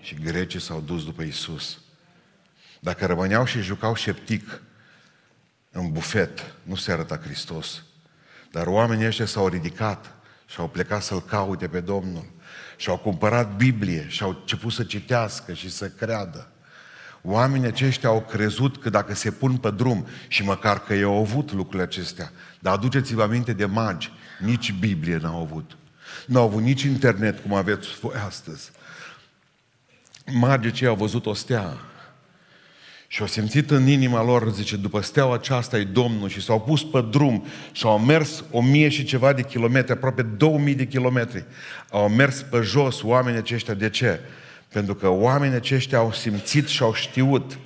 Și 0.00 0.14
grecii 0.14 0.60
s-au 0.60 0.80
dus 0.80 1.04
după 1.04 1.22
Iisus. 1.22 1.80
Dacă 2.80 3.06
rămâneau 3.06 3.44
și 3.44 3.60
jucau 3.60 3.94
șeptic 3.94 4.62
în 5.72 5.92
bufet, 5.92 6.54
nu 6.62 6.74
se 6.74 6.92
arăta 6.92 7.20
Hristos. 7.24 7.82
Dar 8.50 8.66
oamenii 8.66 9.06
ăștia 9.06 9.26
s-au 9.26 9.48
ridicat 9.48 10.14
și 10.46 10.60
au 10.60 10.68
plecat 10.68 11.02
să-L 11.02 11.20
caute 11.20 11.68
pe 11.68 11.80
Domnul. 11.80 12.30
Și 12.76 12.88
au 12.88 12.98
cumpărat 12.98 13.56
Biblie 13.56 14.08
și 14.08 14.22
au 14.22 14.28
început 14.28 14.72
să 14.72 14.84
citească 14.84 15.52
și 15.52 15.70
să 15.70 15.88
creadă. 15.88 16.46
Oamenii 17.22 17.66
aceștia 17.66 18.08
au 18.08 18.20
crezut 18.20 18.82
că 18.82 18.90
dacă 18.90 19.14
se 19.14 19.30
pun 19.30 19.56
pe 19.56 19.70
drum, 19.70 20.06
și 20.28 20.42
măcar 20.44 20.80
că 20.80 20.94
ei 20.94 21.02
au 21.02 21.20
avut 21.20 21.52
lucrurile 21.52 21.82
acestea, 21.82 22.32
dar 22.58 22.72
aduceți-vă 22.72 23.22
aminte 23.22 23.52
de 23.52 23.64
magi, 23.64 24.12
nici 24.40 24.72
Biblie 24.72 25.16
n-au 25.16 25.40
avut. 25.40 25.76
Nu 26.26 26.38
au 26.38 26.46
avut 26.46 26.62
nici 26.62 26.82
internet 26.82 27.40
cum 27.40 27.54
aveți 27.54 27.88
voi 28.00 28.14
astăzi. 28.26 28.70
Magii 30.32 30.70
cei 30.70 30.86
au 30.86 30.94
văzut 30.94 31.26
o 31.26 31.34
stea, 31.34 31.76
și 33.12 33.20
au 33.20 33.26
simțit 33.26 33.70
în 33.70 33.86
inima 33.86 34.24
lor, 34.24 34.52
zice, 34.52 34.76
după 34.76 35.00
steaua 35.00 35.34
aceasta 35.34 35.78
e 35.78 35.84
Domnul 35.84 36.28
și 36.28 36.42
s-au 36.42 36.60
pus 36.60 36.84
pe 36.84 37.04
drum 37.10 37.46
și 37.72 37.86
au 37.86 37.98
mers 37.98 38.44
o 38.50 38.60
mie 38.60 38.88
și 38.88 39.04
ceva 39.04 39.32
de 39.32 39.42
kilometri, 39.42 39.92
aproape 39.92 40.22
două 40.22 40.58
mii 40.58 40.74
de 40.74 40.86
kilometri. 40.86 41.44
Au 41.90 42.08
mers 42.08 42.42
pe 42.42 42.60
jos 42.60 43.02
oamenii 43.02 43.38
aceștia. 43.38 43.74
De 43.74 43.88
ce? 43.90 44.20
Pentru 44.68 44.94
că 44.94 45.08
oamenii 45.08 45.56
aceștia 45.56 45.98
au 45.98 46.12
simțit 46.12 46.68
și 46.68 46.82
au 46.82 46.94
știut 46.94 47.58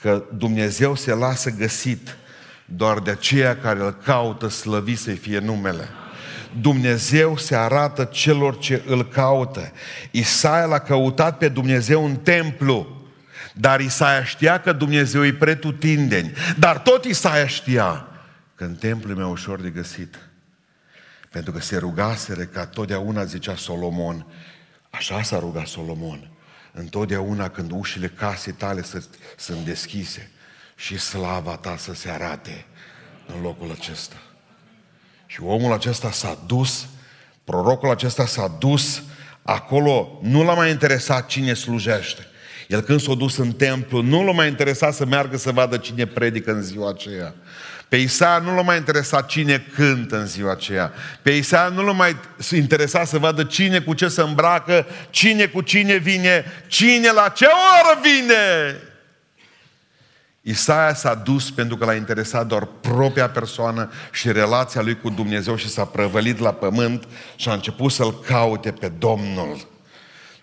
că 0.00 0.24
Dumnezeu 0.36 0.94
se 0.94 1.14
lasă 1.14 1.50
găsit 1.50 2.16
doar 2.64 2.98
de 2.98 3.10
aceea 3.10 3.56
care 3.56 3.80
îl 3.80 3.98
caută 4.04 4.48
slăvi 4.48 4.96
să 4.96 5.10
fie 5.10 5.38
numele. 5.38 5.88
Dumnezeu 6.60 7.36
se 7.36 7.56
arată 7.56 8.04
celor 8.04 8.58
ce 8.58 8.82
îl 8.86 9.08
caută. 9.08 9.72
Isaia 10.10 10.64
l-a 10.64 10.78
căutat 10.78 11.38
pe 11.38 11.48
Dumnezeu 11.48 12.04
în 12.04 12.16
templu. 12.16 12.93
Dar 13.56 13.80
Isaia 13.80 14.24
știa 14.24 14.60
că 14.60 14.72
Dumnezeu 14.72 15.24
e 15.24 15.34
pretutindeni. 15.34 16.32
Dar 16.58 16.78
tot 16.78 17.04
Isaia 17.04 17.46
știa 17.46 18.06
că 18.54 18.64
în 18.64 18.74
templu 18.74 19.10
e 19.10 19.14
mai 19.14 19.30
ușor 19.30 19.60
de 19.60 19.68
găsit. 19.70 20.18
Pentru 21.30 21.52
că 21.52 21.60
se 21.60 21.76
rugaseră 21.76 22.42
ca 22.42 22.66
totdeauna 22.66 23.24
zicea 23.24 23.56
Solomon, 23.56 24.26
așa 24.90 25.22
s-a 25.22 25.38
rugat 25.38 25.66
Solomon, 25.66 26.30
întotdeauna 26.72 27.48
când 27.48 27.70
ușile 27.74 28.08
casei 28.08 28.52
tale 28.52 28.84
sunt 29.36 29.58
deschise 29.64 30.30
și 30.76 30.98
slava 30.98 31.56
ta 31.56 31.76
să 31.76 31.94
se 31.94 32.10
arate 32.10 32.66
în 33.34 33.42
locul 33.42 33.70
acesta. 33.70 34.16
Și 35.26 35.42
omul 35.42 35.72
acesta 35.72 36.10
s-a 36.10 36.38
dus, 36.46 36.86
prorocul 37.44 37.90
acesta 37.90 38.26
s-a 38.26 38.48
dus 38.58 39.02
acolo, 39.42 40.18
nu 40.22 40.44
l-a 40.44 40.54
mai 40.54 40.70
interesat 40.70 41.26
cine 41.26 41.54
slujește. 41.54 42.26
El 42.68 42.80
când 42.80 43.00
s-a 43.00 43.14
dus 43.14 43.36
în 43.36 43.52
templu, 43.52 44.02
nu 44.02 44.24
l-a 44.24 44.32
mai 44.32 44.48
interesat 44.48 44.94
să 44.94 45.06
meargă 45.06 45.36
să 45.36 45.50
vadă 45.50 45.76
cine 45.76 46.06
predică 46.06 46.52
în 46.52 46.62
ziua 46.62 46.88
aceea. 46.88 47.34
Pe 47.88 47.96
Isaia 47.96 48.38
nu 48.38 48.54
l-a 48.54 48.62
mai 48.62 48.76
interesat 48.76 49.26
cine 49.26 49.66
cântă 49.74 50.18
în 50.18 50.26
ziua 50.26 50.50
aceea. 50.50 50.92
Pe 51.22 51.30
Isaia 51.30 51.68
nu 51.68 51.84
l-a 51.84 51.92
mai 51.92 52.16
interesat 52.52 53.06
să 53.06 53.18
vadă 53.18 53.44
cine 53.44 53.80
cu 53.80 53.94
ce 53.94 54.08
se 54.08 54.20
îmbracă, 54.20 54.86
cine 55.10 55.46
cu 55.46 55.60
cine 55.60 55.96
vine, 55.96 56.44
cine 56.66 57.10
la 57.10 57.28
ce 57.28 57.44
oră 57.44 58.00
vine. 58.02 58.76
Isaia 60.40 60.94
s-a 60.94 61.14
dus 61.14 61.50
pentru 61.50 61.76
că 61.76 61.84
l-a 61.84 61.94
interesat 61.94 62.46
doar 62.46 62.68
propria 62.80 63.28
persoană 63.28 63.90
și 64.12 64.32
relația 64.32 64.82
lui 64.82 65.00
cu 65.00 65.10
Dumnezeu 65.10 65.56
și 65.56 65.68
s-a 65.68 65.84
prăvălit 65.84 66.38
la 66.38 66.52
pământ 66.52 67.04
și 67.36 67.48
a 67.48 67.52
început 67.52 67.92
să-L 67.92 68.20
caute 68.20 68.72
pe 68.72 68.92
Domnul. 68.98 69.72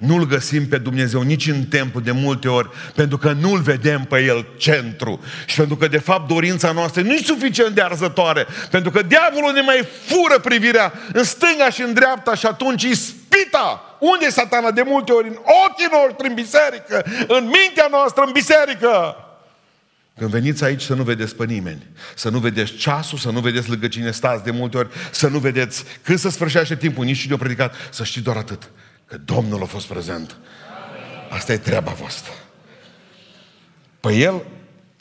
Nu-L 0.07 0.27
găsim 0.27 0.67
pe 0.67 0.77
Dumnezeu 0.77 1.21
nici 1.21 1.47
în 1.47 1.63
templu 1.63 1.99
de 1.99 2.11
multe 2.11 2.47
ori, 2.47 2.69
pentru 2.95 3.17
că 3.17 3.31
nu-L 3.31 3.59
vedem 3.59 4.03
pe 4.03 4.23
El 4.23 4.45
centru. 4.57 5.23
Și 5.45 5.55
pentru 5.55 5.75
că, 5.75 5.87
de 5.87 5.97
fapt, 5.97 6.27
dorința 6.27 6.71
noastră 6.71 7.01
nu 7.01 7.13
e 7.13 7.17
suficient 7.17 7.75
de 7.75 7.81
arzătoare, 7.81 8.47
pentru 8.71 8.91
că 8.91 9.01
diavolul 9.01 9.53
ne 9.53 9.61
mai 9.61 9.87
fură 10.05 10.39
privirea 10.39 10.93
în 11.13 11.23
stânga 11.23 11.69
și 11.69 11.81
în 11.81 11.93
dreapta 11.93 12.35
și 12.35 12.45
atunci 12.45 12.83
îi 12.83 12.95
spita. 12.95 13.97
Unde 13.99 14.25
e 14.25 14.29
satana? 14.29 14.71
De 14.71 14.83
multe 14.85 15.11
ori 15.11 15.27
în 15.27 15.37
ochii 15.65 15.87
noștri 15.91 16.27
în 16.27 16.33
biserică, 16.33 17.05
în 17.27 17.43
mintea 17.43 17.87
noastră 17.91 18.23
în 18.25 18.31
biserică. 18.31 19.15
Când 20.17 20.29
veniți 20.29 20.63
aici 20.63 20.81
să 20.81 20.93
nu 20.93 21.03
vedeți 21.03 21.35
pe 21.35 21.45
nimeni, 21.45 21.87
să 22.15 22.29
nu 22.29 22.39
vedeți 22.39 22.73
ceasul, 22.73 23.17
să 23.17 23.29
nu 23.29 23.39
vedeți 23.39 23.69
lângă 23.69 23.87
cine 23.87 24.11
stați 24.11 24.43
de 24.43 24.51
multe 24.51 24.77
ori, 24.77 24.89
să 25.11 25.27
nu 25.27 25.37
vedeți 25.37 25.83
când 26.03 26.19
să 26.19 26.29
sfârșește 26.29 26.75
timpul, 26.75 27.05
nici 27.05 27.25
de-o 27.25 27.37
predicat, 27.37 27.75
să 27.89 28.03
știți 28.03 28.23
doar 28.23 28.37
atât 28.37 28.69
Că 29.11 29.17
Domnul 29.17 29.61
a 29.61 29.65
fost 29.65 29.87
prezent. 29.87 30.37
Asta 31.29 31.53
e 31.53 31.57
treaba 31.57 31.91
voastră. 31.91 32.33
Păi 33.99 34.21
el 34.21 34.45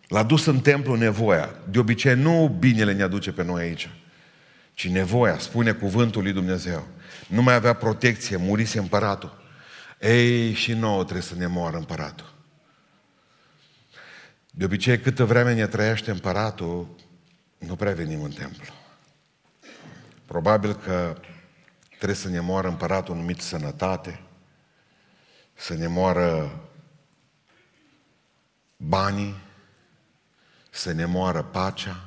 l-a 0.09 0.23
dus 0.23 0.47
în 0.47 0.61
templu 0.61 0.95
nevoia. 0.95 1.55
De 1.69 1.79
obicei 1.79 2.15
nu 2.15 2.57
binele 2.59 2.93
ne 2.93 3.03
aduce 3.03 3.33
pe 3.33 3.45
noi 3.45 3.63
aici, 3.63 3.91
ci 4.75 4.89
nevoia, 4.89 5.39
spune 5.39 5.73
cuvântul 5.73 6.23
lui 6.23 6.33
Dumnezeu. 6.33 6.87
Nu 7.27 7.43
mai 7.43 7.55
avea 7.55 7.73
protecție, 7.73 8.37
murise 8.37 8.79
împăratul. 8.79 9.43
Ei, 10.01 10.53
și 10.53 10.73
nouă 10.73 11.03
trebuie 11.03 11.23
să 11.23 11.35
ne 11.35 11.47
moară 11.47 11.77
împăratul. 11.77 12.35
De 14.51 14.65
obicei, 14.65 14.99
câtă 14.99 15.25
vreme 15.25 15.55
ne 15.55 15.67
trăiește 15.67 16.11
împăratul, 16.11 16.89
nu 17.59 17.77
prea 17.77 17.93
venim 17.93 18.23
în 18.23 18.31
templu. 18.31 18.73
Probabil 20.25 20.75
că 20.75 21.17
Trebuie 22.01 22.19
să 22.21 22.29
ne 22.29 22.41
moară 22.41 22.69
împăratul 22.69 23.17
numit 23.17 23.41
sănătate, 23.41 24.21
să 25.55 25.75
ne 25.75 25.87
moară 25.87 26.61
banii, 28.77 29.37
să 30.71 30.93
ne 30.93 31.05
moară 31.05 31.43
pacea, 31.43 32.05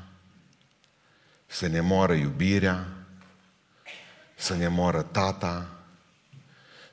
să 1.45 1.67
ne 1.67 1.79
moară 1.79 2.13
iubirea, 2.13 2.87
să 4.35 4.55
ne 4.55 4.67
moară 4.67 5.01
tata, 5.01 5.69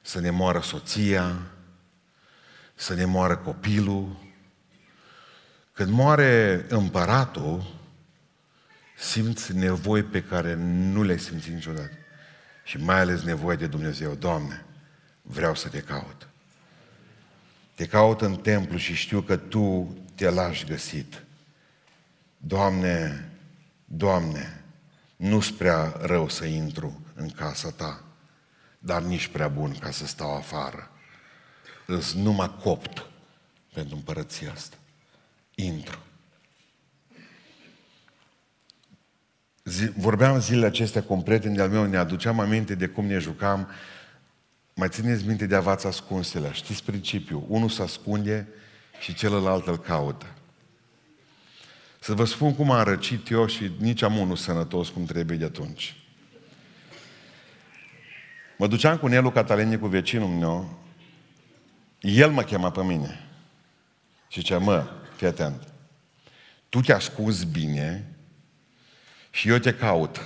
să 0.02 0.20
ne 0.20 0.30
moară 0.30 0.60
soția, 0.60 1.36
să 2.74 2.94
ne 2.94 3.04
moară 3.04 3.36
copilul. 3.36 4.16
Când 5.72 5.90
moare 5.90 6.64
împăratul, 6.68 7.74
simți 8.96 9.56
nevoi 9.56 10.02
pe 10.02 10.22
care 10.22 10.54
nu 10.54 11.02
le 11.02 11.16
simți 11.16 11.50
niciodată 11.50 11.99
și 12.70 12.78
mai 12.78 12.98
ales 12.98 13.22
nevoie 13.22 13.56
de 13.56 13.66
Dumnezeu. 13.66 14.14
Doamne, 14.14 14.64
vreau 15.22 15.54
să 15.54 15.68
te 15.68 15.80
caut. 15.80 16.28
Te 17.74 17.86
caut 17.86 18.20
în 18.20 18.36
templu 18.36 18.76
și 18.76 18.94
știu 18.94 19.20
că 19.20 19.36
Tu 19.36 19.96
te 20.14 20.28
lași 20.28 20.64
găsit. 20.64 21.24
Doamne, 22.36 23.28
Doamne, 23.84 24.64
nu-s 25.16 25.50
prea 25.50 25.96
rău 26.00 26.28
să 26.28 26.44
intru 26.44 27.02
în 27.14 27.30
casa 27.30 27.70
Ta, 27.70 28.04
dar 28.78 29.02
nici 29.02 29.26
prea 29.26 29.48
bun 29.48 29.78
ca 29.78 29.90
să 29.90 30.06
stau 30.06 30.36
afară. 30.36 30.90
Îs 31.86 32.12
numai 32.12 32.56
copt 32.62 33.06
pentru 33.72 33.96
împărăția 33.96 34.52
asta. 34.52 34.76
Intru. 35.54 35.98
Zi, 39.64 39.90
vorbeam 39.96 40.40
zilele 40.40 40.66
acestea 40.66 41.02
cu 41.02 41.12
un 41.12 41.22
prieten 41.22 41.54
de-al 41.54 41.68
meu, 41.68 41.84
ne 41.84 41.96
aduceam 41.96 42.40
aminte 42.40 42.74
de 42.74 42.86
cum 42.86 43.06
ne 43.06 43.18
jucam. 43.18 43.68
Mai 44.74 44.88
țineți 44.88 45.26
minte 45.26 45.46
de 45.46 45.54
avați 45.54 45.86
ascunsele. 45.86 46.52
Știți 46.52 46.84
principiul? 46.84 47.44
Unul 47.48 47.68
se 47.68 47.82
ascunde 47.82 48.48
și 49.00 49.14
celălalt 49.14 49.66
îl 49.66 49.78
caută. 49.78 50.26
Să 52.00 52.14
vă 52.14 52.24
spun 52.24 52.54
cum 52.54 52.70
am 52.70 52.84
răcit 52.84 53.30
eu 53.30 53.46
și 53.46 53.70
nici 53.78 54.02
am 54.02 54.16
unul 54.16 54.36
sănătos 54.36 54.88
cum 54.88 55.04
trebuie 55.04 55.36
de 55.36 55.44
atunci. 55.44 55.96
Mă 58.56 58.66
duceam 58.66 58.96
cu 58.96 59.06
Nelu 59.06 59.30
Catalini, 59.30 59.78
cu 59.78 59.86
vecinul 59.86 60.28
meu, 60.28 60.78
el 62.00 62.30
mă 62.30 62.42
chema 62.42 62.70
pe 62.70 62.82
mine. 62.82 63.28
Și 64.28 64.40
zicea, 64.40 64.58
mă, 64.58 64.86
fii 65.16 65.26
atent, 65.26 65.72
tu 66.68 66.80
te 66.80 66.92
ascunzi 66.92 67.46
bine 67.46 68.14
și 69.30 69.48
eu 69.48 69.58
te 69.58 69.74
caut. 69.74 70.20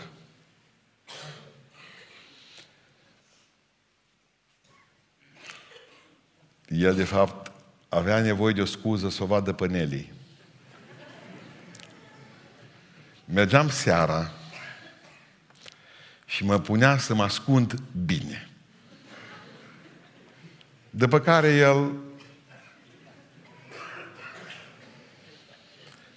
El, 6.69 6.95
de 6.95 7.05
fapt, 7.05 7.53
avea 7.89 8.21
nevoie 8.21 8.55
de 8.55 8.61
o 8.61 8.65
scuză 8.65 9.09
să 9.09 9.23
o 9.23 9.27
vadă 9.27 9.53
pe 9.53 9.67
Nelly. 9.67 10.13
Mergeam 13.25 13.71
seara 13.71 14.31
și 16.27 16.45
mă 16.45 16.61
punea 16.61 16.99
să 16.99 17.15
mă 17.15 17.23
ascund 17.23 17.75
bine. 18.05 18.49
După 20.91 21.21
care 21.21 21.49
el 21.49 21.93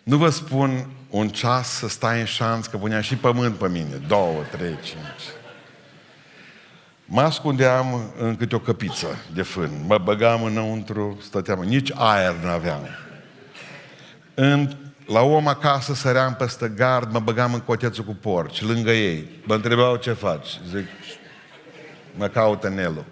Nu 0.08 0.18
vă 0.18 0.30
spun 0.30 0.90
un 1.10 1.30
ceas 1.30 1.70
să 1.70 1.88
stai 1.88 2.20
în 2.20 2.26
șanț, 2.26 2.66
că 2.66 2.78
punea 2.78 3.02
și 3.02 3.16
pământ 3.16 3.56
pe 3.56 3.70
mine. 3.70 4.02
Două, 4.08 4.42
trei, 4.52 4.78
cinci. 4.84 5.28
Mă 7.06 7.22
ascundeam 7.22 8.12
în 8.20 8.36
câte 8.36 8.56
o 8.56 8.60
căpiță 8.60 9.08
de 9.34 9.42
fân. 9.42 9.70
Mă 9.88 9.98
băgam 9.98 10.44
înăuntru, 10.44 11.18
stăteam. 11.22 11.60
Nici 11.60 11.92
aer 11.96 12.36
nu 12.44 12.50
aveam. 12.50 12.88
În, 14.34 14.78
la 15.08 15.22
om 15.22 15.48
acasă 15.48 15.94
săream 15.94 16.36
peste 16.36 16.68
gard, 16.76 17.12
mă 17.12 17.20
băgam 17.20 17.54
în 17.54 17.60
cotețul 17.60 18.04
cu 18.04 18.14
porci, 18.14 18.62
lângă 18.62 18.92
ei. 18.92 19.30
Mă 19.44 19.54
întrebau 19.54 19.96
ce 19.96 20.12
faci. 20.12 20.60
Zic, 20.70 20.88
mă 22.18 22.28
caută 22.28 22.70
Nelu. 22.70 23.06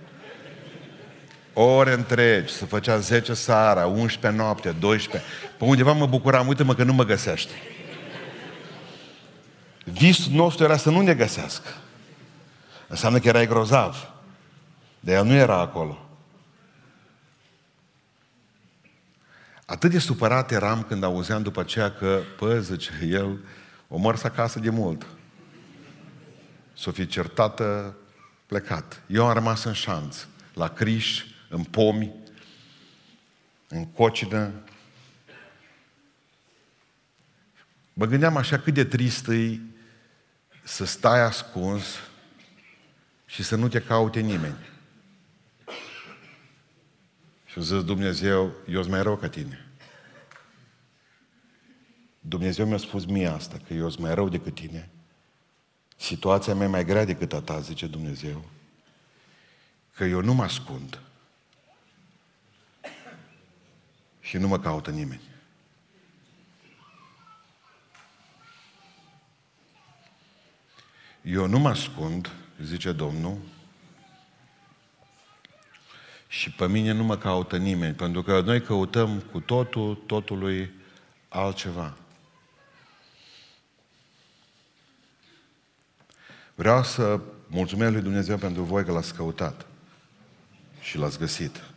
Ore 1.58 1.94
întregi, 1.94 2.54
să 2.54 2.66
făcea 2.66 2.98
10 2.98 3.34
seara, 3.34 3.86
11 3.86 4.42
noapte, 4.42 4.72
12. 4.72 5.30
Pe 5.58 5.64
undeva 5.64 5.92
mă 5.92 6.06
bucuram, 6.06 6.48
uite-mă 6.48 6.76
că 6.76 6.84
nu 6.84 6.94
mă 6.94 7.04
găsește. 7.04 7.54
Visul 9.84 10.32
nostru 10.34 10.64
era 10.64 10.78
să 10.78 10.90
nu 10.90 11.02
ne 11.02 11.14
găsească. 11.14 11.70
Înseamnă 12.88 13.20
că 13.20 13.28
erai 13.28 13.48
grozav. 13.48 14.10
De 15.00 15.14
el 15.14 15.26
nu 15.26 15.34
era 15.34 15.60
acolo. 15.60 16.06
Atât 19.66 19.92
de 19.92 20.00
supărat 20.00 20.52
eram 20.52 20.84
când 20.84 21.04
auzeam 21.04 21.42
după 21.42 21.60
aceea 21.60 21.92
că, 21.92 22.22
pă, 22.38 22.60
zice, 22.60 22.92
el 23.10 23.40
o 23.88 23.98
mărs 23.98 24.24
acasă 24.24 24.60
de 24.60 24.70
mult. 24.70 25.06
S-o 26.74 26.92
fi 26.92 27.08
certată, 27.08 27.96
plecat. 28.46 29.02
Eu 29.08 29.26
am 29.26 29.34
rămas 29.34 29.64
în 29.64 29.74
șanț, 29.74 30.26
la 30.54 30.68
Criș, 30.68 31.24
în 31.50 31.64
pomi, 31.64 32.14
în 33.68 33.86
cocină. 33.86 34.54
Mă 37.94 38.06
gândeam 38.06 38.38
așa 38.38 38.60
cât 38.60 38.74
de 38.74 38.86
trist 38.86 39.28
e 39.28 39.60
să 40.64 40.86
stai 40.86 41.20
ascuns 41.20 41.86
și 43.26 43.44
să 43.44 43.56
nu 43.56 43.68
te 43.68 43.82
caute 43.82 44.20
nimeni. 44.20 44.58
Și 47.46 47.62
zis 47.62 47.84
Dumnezeu, 47.84 48.54
eu 48.68 48.80
sunt 48.82 48.94
mai 48.94 49.04
rău 49.04 49.18
ca 49.18 49.30
tine. 49.30 49.68
Dumnezeu 52.20 52.66
mi-a 52.66 52.78
spus 52.78 53.06
mie 53.06 53.28
asta, 53.28 53.58
că 53.68 53.74
eu 53.74 53.90
sunt 53.90 54.02
mai 54.02 54.14
rău 54.14 54.30
decât 54.30 54.54
tine. 54.54 54.90
Situația 55.98 56.56
mea 56.56 56.68
e 56.68 56.70
mai 56.70 56.86
grea 56.86 57.06
decât 57.06 57.34
a 57.34 57.42
ta, 57.42 57.60
zice 57.60 57.88
Dumnezeu. 57.88 58.46
Că 59.94 60.04
eu 60.04 60.22
nu 60.22 60.34
mă 60.34 60.44
ascund. 60.44 61.00
Și 64.26 64.38
nu 64.38 64.48
mă 64.48 64.60
caută 64.60 64.92
nimeni. 64.92 65.22
Eu 71.22 71.48
nu 71.48 71.60
mă 71.60 71.70
ascund, 71.70 72.32
zice 72.62 72.92
Domnul, 72.92 73.38
și 76.28 76.52
pe 76.52 76.68
mine 76.68 76.92
nu 76.92 77.04
mă 77.04 77.18
caută 77.18 77.58
nimeni, 77.58 77.94
pentru 77.94 78.24
că 78.24 78.42
noi 78.42 78.62
căutăm 78.62 79.20
cu 79.20 79.40
totul, 79.40 79.96
totului 79.96 80.72
altceva. 81.30 81.98
Vreau 86.56 86.84
să 86.84 87.20
mulțumesc 87.48 87.92
lui 87.92 88.02
Dumnezeu 88.02 88.38
pentru 88.38 88.64
voi 88.64 88.86
că 88.86 88.92
l-ați 88.92 89.14
căutat 89.14 89.66
și 90.82 90.98
l-ați 90.98 91.20
găsit. 91.20 91.75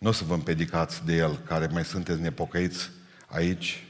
Nu 0.00 0.08
o 0.08 0.12
să 0.12 0.24
vă 0.24 0.34
împedicați 0.34 1.04
de 1.04 1.14
el, 1.16 1.38
care 1.46 1.68
mai 1.72 1.84
sunteți 1.84 2.20
nepocăiți 2.20 2.90
aici, 3.26 3.84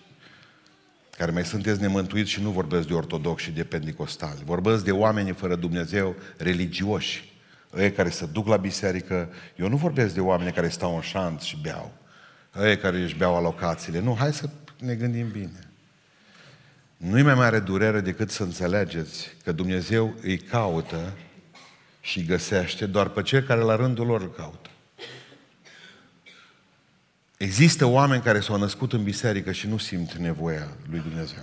care 1.16 1.30
mai 1.30 1.44
sunteți 1.44 1.80
nemântuiți 1.80 2.30
și 2.30 2.42
nu 2.42 2.50
vorbesc 2.50 2.86
de 2.86 2.94
ortodoxi 2.94 3.44
și 3.44 3.50
de 3.50 3.64
pentecostali. 3.64 4.42
Vorbesc 4.44 4.84
de 4.84 4.92
oameni 4.92 5.32
fără 5.32 5.56
Dumnezeu 5.56 6.14
religioși, 6.36 7.32
ei 7.76 7.92
care 7.92 8.08
se 8.08 8.26
duc 8.26 8.46
la 8.46 8.56
biserică. 8.56 9.32
Eu 9.56 9.68
nu 9.68 9.76
vorbesc 9.76 10.14
de 10.14 10.20
oameni 10.20 10.52
care 10.52 10.68
stau 10.68 10.94
în 10.94 11.00
șanț 11.00 11.42
și 11.42 11.58
beau. 11.62 11.92
Ei 12.62 12.78
care 12.78 13.00
își 13.00 13.16
beau 13.16 13.36
alocațiile. 13.36 14.00
Nu, 14.00 14.16
hai 14.18 14.32
să 14.32 14.48
ne 14.78 14.94
gândim 14.94 15.28
bine. 15.28 15.70
Nu-i 16.96 17.22
mai 17.22 17.34
mare 17.34 17.58
durere 17.58 18.00
decât 18.00 18.30
să 18.30 18.42
înțelegeți 18.42 19.36
că 19.44 19.52
Dumnezeu 19.52 20.14
îi 20.22 20.38
caută 20.38 21.12
și 22.00 22.18
îi 22.18 22.24
găsește 22.24 22.86
doar 22.86 23.08
pe 23.08 23.22
cei 23.22 23.42
care 23.42 23.60
la 23.60 23.76
rândul 23.76 24.06
lor 24.06 24.20
îl 24.20 24.30
caută. 24.30 24.69
Există 27.40 27.84
oameni 27.84 28.22
care 28.22 28.40
s-au 28.40 28.58
născut 28.58 28.92
în 28.92 29.02
biserică 29.02 29.52
și 29.52 29.66
nu 29.66 29.76
simt 29.76 30.12
nevoia 30.12 30.76
lui 30.90 30.98
Dumnezeu. 30.98 31.42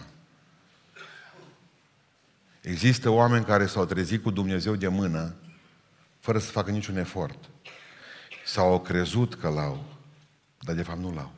Există 2.62 3.10
oameni 3.10 3.46
care 3.46 3.66
s-au 3.66 3.86
trezit 3.86 4.24
cu 4.24 4.32
Dumnezeu 4.32 4.76
de 4.76 4.88
mână 4.88 5.36
fără 6.20 6.40
să 6.40 6.52
facă 6.52 6.72
niciun 6.72 6.98
efort. 6.98 7.50
Sau 8.46 8.72
au 8.72 8.80
crezut 8.80 9.36
că 9.36 9.50
l-au, 9.50 9.84
dar 10.60 10.76
de 10.76 10.82
fapt 10.82 11.00
nu 11.00 11.14
l-au. 11.14 11.32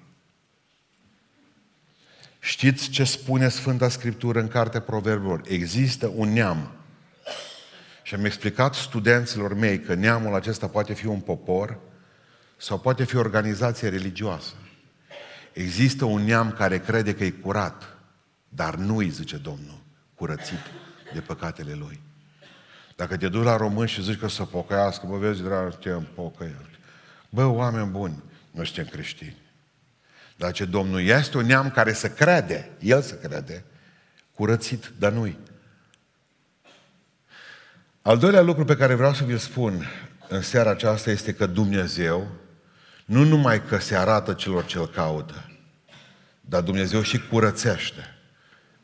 Știți 2.40 2.90
ce 2.90 3.04
spune 3.04 3.50
Sfânta 3.50 3.90
Scriptură 3.90 4.40
în 4.40 4.48
Cartea 4.48 4.82
Proverbelor? 4.82 5.42
Există 5.48 6.12
un 6.16 6.34
neam. 6.34 6.72
Și 8.04 8.16
am 8.16 8.26
explicat 8.26 8.74
studenților 8.74 9.54
mei 9.54 9.80
că 9.80 9.94
neamul 9.94 10.36
acesta 10.36 10.68
poate 10.68 10.94
fi 10.94 11.06
un 11.06 11.20
popor, 11.20 11.80
sau 12.62 12.80
poate 12.80 13.04
fi 13.04 13.16
o 13.16 13.20
organizație 13.20 13.90
religioasă. 13.90 14.54
Există 15.54 16.06
un 16.06 16.24
neam 16.24 16.52
care 16.52 16.80
crede 16.80 17.16
că 17.16 17.24
e 17.24 17.30
curat, 17.30 17.98
dar 18.50 18.76
nu 18.76 18.98
îi 18.98 19.10
zice 19.10 19.38
Domnul, 19.38 19.82
curățit 20.16 20.60
de 21.14 21.20
păcatele 21.20 21.74
lui. 21.74 22.00
Dacă 22.96 23.18
te 23.18 23.28
duci 23.28 23.44
la 23.44 23.56
român 23.56 23.86
și 23.86 24.04
zici 24.04 24.20
că 24.20 24.28
să 24.28 24.44
pocăiască, 24.44 25.06
bă, 25.08 25.18
vezi, 25.18 25.42
dragi, 25.42 25.78
te 25.78 25.90
pocăiești. 25.90 26.80
Bă, 27.30 27.46
oameni 27.46 27.90
buni, 27.90 28.24
noi 28.52 28.66
suntem 28.66 28.86
creștini. 28.86 29.38
Dar 30.36 30.52
ce 30.52 30.66
Domnul 30.66 31.02
este 31.02 31.38
un 31.38 31.46
neam 31.46 31.72
care 31.72 31.94
să 31.94 32.10
crede, 32.10 32.70
el 32.80 33.02
să 33.02 33.16
crede, 33.16 33.64
curățit, 34.34 34.92
dar 34.98 35.12
nu 35.12 35.36
Al 38.02 38.18
doilea 38.18 38.42
lucru 38.42 38.66
pe 38.66 38.76
care 38.76 38.94
vreau 38.94 39.14
să 39.14 39.24
vi-l 39.24 39.38
spun 39.38 39.86
în 40.28 40.42
seara 40.42 40.70
aceasta 40.70 41.12
este 41.12 41.34
că 41.34 41.46
Dumnezeu 41.46 42.28
nu 43.10 43.24
numai 43.24 43.66
că 43.66 43.78
se 43.78 43.96
arată 43.96 44.34
celor 44.34 44.66
ce 44.66 44.78
îl 44.78 44.88
caută, 44.88 45.50
dar 46.42 46.62
Dumnezeu 46.62 47.02
și 47.02 47.28
curățește 47.28 48.16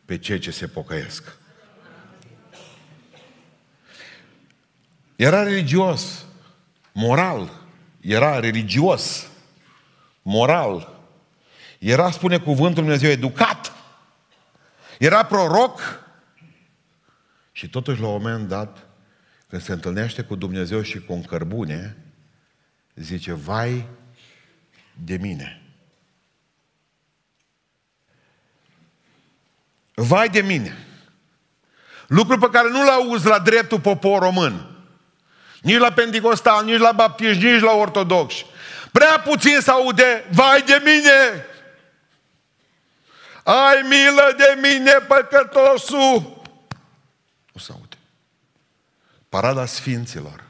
pe 0.06 0.18
cei 0.18 0.40
ce 0.40 0.52
se 0.52 0.68
pocăiesc. 0.68 1.36
Era 5.16 5.44
religios, 5.44 6.26
moral, 6.94 7.52
era 8.02 8.40
religios, 8.40 9.28
moral, 10.22 11.00
era, 11.80 12.12
spune 12.12 12.40
cuvântul 12.40 12.84
Dumnezeu, 12.84 13.10
educat, 13.10 13.72
era 15.00 15.26
proroc. 15.26 15.80
Și 17.52 17.70
totuși 17.70 18.02
la 18.02 18.08
un 18.08 18.22
moment 18.22 18.48
dat, 18.48 18.88
când 19.48 19.62
se 19.62 19.72
întâlnește 19.72 20.22
cu 20.22 20.36
Dumnezeu 20.36 20.82
și 20.82 21.00
cu 21.00 21.14
un 21.14 21.24
cărbune, 21.24 21.98
zice, 22.96 23.34
vai 23.34 23.88
de 25.04 25.18
mine. 25.18 25.62
Vai 29.94 30.30
de 30.30 30.42
mine! 30.42 30.78
Lucru 32.08 32.38
pe 32.38 32.50
care 32.50 32.70
nu-l 32.70 32.88
auzi 32.88 33.28
la 33.28 33.40
dreptul 33.40 33.80
popor 33.80 34.22
român. 34.22 34.70
Nici 35.62 35.78
la 35.78 35.92
pentecostal, 35.92 36.66
nici 36.66 36.80
la 36.80 36.92
baptiști, 36.92 37.44
nici 37.44 37.62
la 37.62 37.72
ortodoxi. 37.72 38.46
Prea 38.92 39.20
puțin 39.20 39.60
se 39.60 39.72
aude, 39.72 40.28
vai 40.32 40.62
de 40.62 40.82
mine! 40.84 41.46
Ai 43.44 43.82
milă 43.82 44.34
de 44.38 44.60
mine, 44.62 44.92
păcătosul! 44.92 46.44
Nu 47.52 47.60
se 47.60 47.72
aude. 47.72 47.98
Parada 49.30 49.66
Sfinților. 49.66 50.45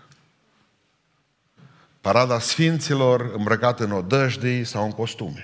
Parada 2.05 2.39
Sfinților 2.39 3.31
îmbrăcată 3.37 3.83
în 3.83 3.91
odăjdii 3.91 4.63
sau 4.63 4.83
în 4.83 4.91
costume. 4.91 5.43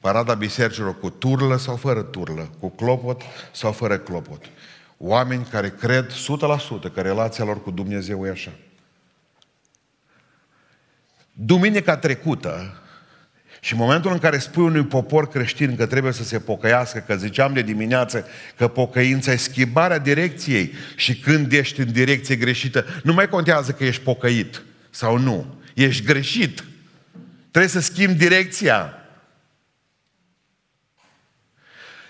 Parada 0.00 0.34
bisericilor 0.34 0.98
cu 0.98 1.10
turlă 1.10 1.56
sau 1.56 1.76
fără 1.76 2.02
turlă, 2.02 2.50
cu 2.60 2.70
clopot 2.70 3.22
sau 3.52 3.72
fără 3.72 3.98
clopot. 3.98 4.44
Oameni 4.96 5.46
care 5.50 5.70
cred 5.70 6.12
100% 6.12 6.14
că 6.94 7.00
relația 7.00 7.44
lor 7.44 7.62
cu 7.62 7.70
Dumnezeu 7.70 8.26
e 8.26 8.30
așa. 8.30 8.50
Duminica 11.32 11.96
trecută, 11.96 12.82
și 13.60 13.72
în 13.72 13.78
momentul 13.78 14.12
în 14.12 14.18
care 14.18 14.38
spui 14.38 14.64
unui 14.64 14.84
popor 14.84 15.28
creștin 15.28 15.76
că 15.76 15.86
trebuie 15.86 16.12
să 16.12 16.24
se 16.24 16.38
pocăiască, 16.38 16.98
că 16.98 17.16
ziceam 17.16 17.52
de 17.52 17.62
dimineață 17.62 18.26
că 18.56 18.68
pocăința 18.68 19.32
e 19.32 19.36
schimbarea 19.36 19.98
direcției 19.98 20.72
și 20.96 21.18
când 21.18 21.52
ești 21.52 21.80
în 21.80 21.92
direcție 21.92 22.36
greșită, 22.36 22.84
nu 23.02 23.12
mai 23.12 23.28
contează 23.28 23.72
că 23.72 23.84
ești 23.84 24.02
pocăit 24.02 24.62
sau 24.98 25.18
nu. 25.18 25.46
Ești 25.74 26.04
greșit. 26.04 26.64
Trebuie 27.50 27.70
să 27.70 27.80
schimbi 27.80 28.18
direcția. 28.18 28.94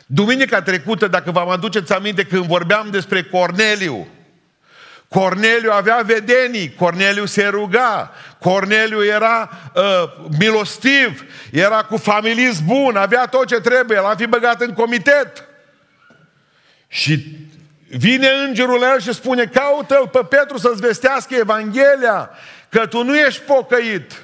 Duminica 0.07 0.62
trecută, 0.62 1.07
dacă 1.07 1.31
vă 1.31 1.40
aduceți 1.40 1.92
aminte, 1.92 2.24
când 2.24 2.44
vorbeam 2.44 2.90
despre 2.90 3.22
Corneliu, 3.22 4.09
Corneliu 5.09 5.70
avea 5.70 6.03
vedenii, 6.05 6.74
Corneliu 6.74 7.24
se 7.24 7.46
ruga, 7.46 8.12
Corneliu 8.40 9.05
era 9.05 9.51
uh, 9.74 9.83
milostiv, 10.38 11.24
era 11.51 11.83
cu 11.83 11.96
familism 11.96 12.64
bun, 12.64 12.96
avea 12.96 13.27
tot 13.27 13.46
ce 13.46 13.61
trebuie, 13.61 14.01
l-a 14.01 14.14
fi 14.16 14.27
băgat 14.27 14.61
în 14.61 14.72
comitet. 14.72 15.44
Și 16.87 17.27
vine 17.88 18.29
îngerul 18.29 18.79
la 18.79 18.92
el 18.92 19.01
și 19.01 19.12
spune, 19.12 19.44
caută-l 19.44 20.09
pe 20.09 20.20
Petru 20.29 20.59
să-ți 20.59 20.81
vestească 20.81 21.35
Evanghelia, 21.35 22.31
că 22.69 22.87
tu 22.87 23.05
nu 23.05 23.17
ești 23.17 23.41
pocăit. 23.41 24.23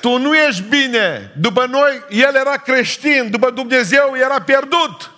Tu 0.00 0.18
nu 0.18 0.34
ești 0.34 0.62
bine. 0.62 1.32
După 1.36 1.66
noi, 1.66 2.02
el 2.10 2.34
era 2.34 2.56
creștin, 2.56 3.30
după 3.30 3.50
Dumnezeu 3.50 4.14
era 4.16 4.42
pierdut. 4.42 5.10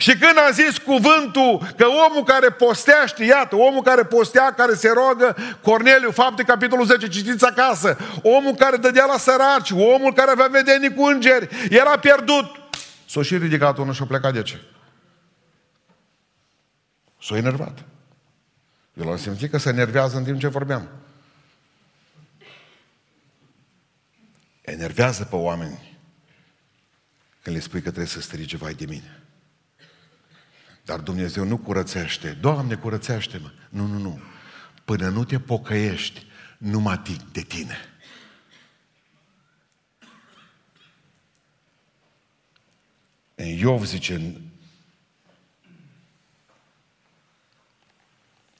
Și 0.00 0.10
când 0.16 0.38
a 0.38 0.50
zis 0.50 0.78
cuvântul 0.78 1.60
că 1.76 1.86
omul 1.86 2.22
care 2.24 2.50
postește, 2.50 3.24
iată, 3.24 3.56
omul 3.56 3.82
care 3.82 4.04
postea, 4.04 4.54
care 4.54 4.74
se 4.74 4.88
rogă, 4.88 5.36
Corneliu, 5.62 6.10
fapte, 6.10 6.42
capitolul 6.42 6.86
10, 6.86 7.08
citiți 7.08 7.44
acasă, 7.44 7.96
omul 8.22 8.54
care 8.54 8.76
dădea 8.76 9.04
la 9.04 9.16
săraci, 9.16 9.70
omul 9.70 10.12
care 10.12 10.30
avea 10.30 10.46
vedenii 10.46 10.94
cu 10.94 11.04
îngeri, 11.04 11.48
era 11.70 11.98
pierdut. 11.98 12.46
S-a 13.06 13.22
și 13.22 13.36
ridicat 13.36 13.78
unul 13.78 13.92
și 13.92 14.02
a 14.02 14.06
plecat 14.06 14.32
de 14.32 14.42
ce? 14.42 14.60
S-a 17.22 17.36
enervat. 17.36 17.78
Eu 18.94 19.04
l-am 19.04 19.16
simțit 19.16 19.50
că 19.50 19.58
se 19.58 19.68
enervează 19.68 20.16
în 20.16 20.24
timp 20.24 20.38
ce 20.38 20.48
vorbeam. 20.48 20.88
Enervează 24.60 25.24
pe 25.24 25.36
oameni 25.36 25.98
când 27.42 27.56
le 27.56 27.62
spui 27.62 27.80
că 27.80 27.88
trebuie 27.88 28.06
să 28.06 28.20
strige 28.20 28.56
vai 28.56 28.74
de 28.74 28.84
mine. 28.84 29.22
Dar 30.84 31.00
Dumnezeu 31.00 31.44
nu 31.44 31.56
curățește. 31.56 32.30
Doamne, 32.30 32.74
curățește-mă. 32.74 33.50
Nu, 33.68 33.86
nu, 33.86 33.98
nu. 33.98 34.20
Până 34.84 35.08
nu 35.08 35.24
te 35.24 35.40
pocăiești, 35.40 36.26
nu 36.58 36.80
mă 36.80 36.90
ating 36.90 37.20
de 37.32 37.40
tine. 37.40 37.76
În 43.34 43.46
Iov 43.46 43.84
zice 43.84 44.40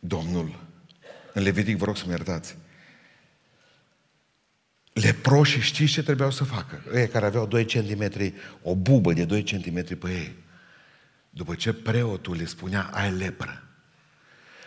Domnul, 0.00 0.58
în 1.32 1.42
Levitic 1.42 1.76
vă 1.76 1.84
rog 1.84 1.96
să 1.96 2.02
mă 2.06 2.10
iertați, 2.10 2.56
leproșii 4.92 5.60
știți 5.60 5.92
ce 5.92 6.02
trebuiau 6.02 6.30
să 6.30 6.44
facă? 6.44 6.82
Ei 6.94 7.08
care 7.08 7.26
aveau 7.26 7.46
2 7.46 7.64
cm, 7.64 8.32
o 8.62 8.74
bubă 8.74 9.12
de 9.12 9.24
2 9.24 9.42
cm 9.42 9.98
pe 9.98 10.10
ei. 10.10 10.36
După 11.30 11.54
ce 11.54 11.72
preotul 11.72 12.36
le 12.36 12.44
spunea, 12.44 12.90
ai 12.92 13.10
lepră, 13.10 13.62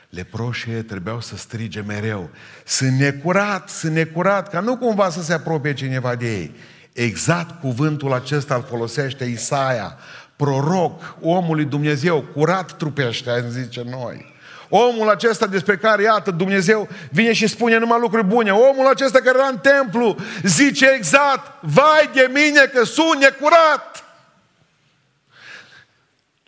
leproșii 0.09 0.83
trebuiau 0.83 1.21
să 1.21 1.35
strige 1.35 1.81
mereu, 1.81 2.29
sunt 2.65 2.91
necurat, 2.91 3.69
sunt 3.69 3.93
necurat, 3.93 4.49
ca 4.49 4.59
nu 4.59 4.77
cumva 4.77 5.09
să 5.09 5.21
se 5.21 5.33
apropie 5.33 5.73
cineva 5.73 6.15
de 6.15 6.37
ei. 6.37 6.55
Exact 6.93 7.59
cuvântul 7.59 8.13
acesta 8.13 8.55
îl 8.55 8.63
folosește 8.63 9.25
Isaia, 9.25 9.97
proroc, 10.35 11.17
omului 11.21 11.65
Dumnezeu, 11.65 12.21
curat 12.21 12.77
trupește, 12.77 13.49
zice 13.49 13.83
noi. 13.83 14.32
Omul 14.75 15.09
acesta 15.09 15.47
despre 15.47 15.77
care, 15.77 16.03
iată, 16.03 16.31
Dumnezeu 16.31 16.87
vine 17.11 17.33
și 17.33 17.47
spune 17.47 17.77
numai 17.77 17.99
lucruri 17.99 18.25
bune. 18.25 18.51
Omul 18.51 18.87
acesta 18.87 19.19
care 19.19 19.37
era 19.37 19.47
în 19.47 19.57
templu 19.57 20.15
zice 20.43 20.85
exact, 20.87 21.63
vai 21.63 22.09
de 22.13 22.29
mine 22.33 22.65
că 22.65 22.83
sunt 22.83 23.19
necurat. 23.19 24.03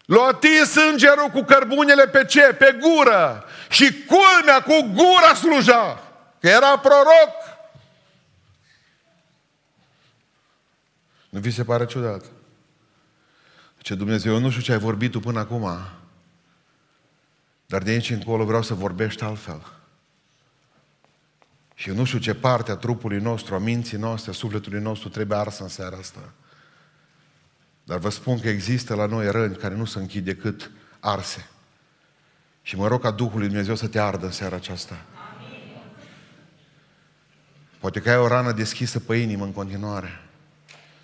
L-a 0.05 0.23
atins 0.23 0.75
îngerul 0.75 1.29
cu 1.33 1.41
cărbunele 1.41 2.07
pe 2.07 2.25
ce? 2.25 2.41
Pe 2.41 2.77
gură. 2.81 3.45
Și 3.69 4.05
culmea 4.05 4.61
cu 4.61 4.91
gura 4.93 5.33
sluja. 5.33 6.03
Că 6.39 6.47
era 6.47 6.79
proroc. 6.79 7.33
Nu 11.29 11.39
vi 11.39 11.51
se 11.51 11.63
pare 11.63 11.85
ciudat? 11.85 12.23
Ce 13.77 13.95
Dumnezeu, 13.95 14.33
eu 14.33 14.39
nu 14.39 14.49
știu 14.49 14.61
ce 14.61 14.71
ai 14.71 14.77
vorbit 14.77 15.11
tu 15.11 15.19
până 15.19 15.39
acum, 15.39 15.69
dar 17.65 17.83
de 17.83 17.91
aici 17.91 18.09
încolo 18.09 18.45
vreau 18.45 18.61
să 18.61 18.73
vorbești 18.73 19.23
altfel. 19.23 19.73
Și 21.75 21.89
eu 21.89 21.95
nu 21.95 22.03
știu 22.03 22.19
ce 22.19 22.33
parte 22.33 22.71
a 22.71 22.75
trupului 22.75 23.19
nostru, 23.19 23.55
a 23.55 23.57
minții 23.57 23.97
noastre, 23.97 24.31
a 24.31 24.33
sufletului 24.33 24.81
nostru 24.81 25.09
trebuie 25.09 25.37
arsă 25.37 25.63
în 25.63 25.69
seara 25.69 25.97
asta. 25.97 26.33
Dar 27.83 27.97
vă 27.97 28.09
spun 28.09 28.39
că 28.39 28.49
există 28.49 28.95
la 28.95 29.05
noi 29.05 29.31
răni 29.31 29.55
care 29.55 29.75
nu 29.75 29.85
se 29.85 29.99
închid 29.99 30.25
decât 30.25 30.71
arse. 30.99 31.49
Și 32.61 32.75
mă 32.75 32.87
rog 32.87 33.01
ca 33.01 33.11
Duhul 33.11 33.39
lui 33.39 33.47
Dumnezeu 33.47 33.75
să 33.75 33.87
te 33.87 33.99
ardă 33.99 34.25
în 34.25 34.31
seara 34.31 34.55
aceasta. 34.55 35.05
Amin. 35.37 35.81
Poate 37.79 37.99
că 37.99 38.09
ai 38.09 38.17
o 38.17 38.27
rană 38.27 38.51
deschisă 38.51 38.99
pe 38.99 39.15
inimă 39.15 39.43
în 39.43 39.51
continuare. 39.51 40.21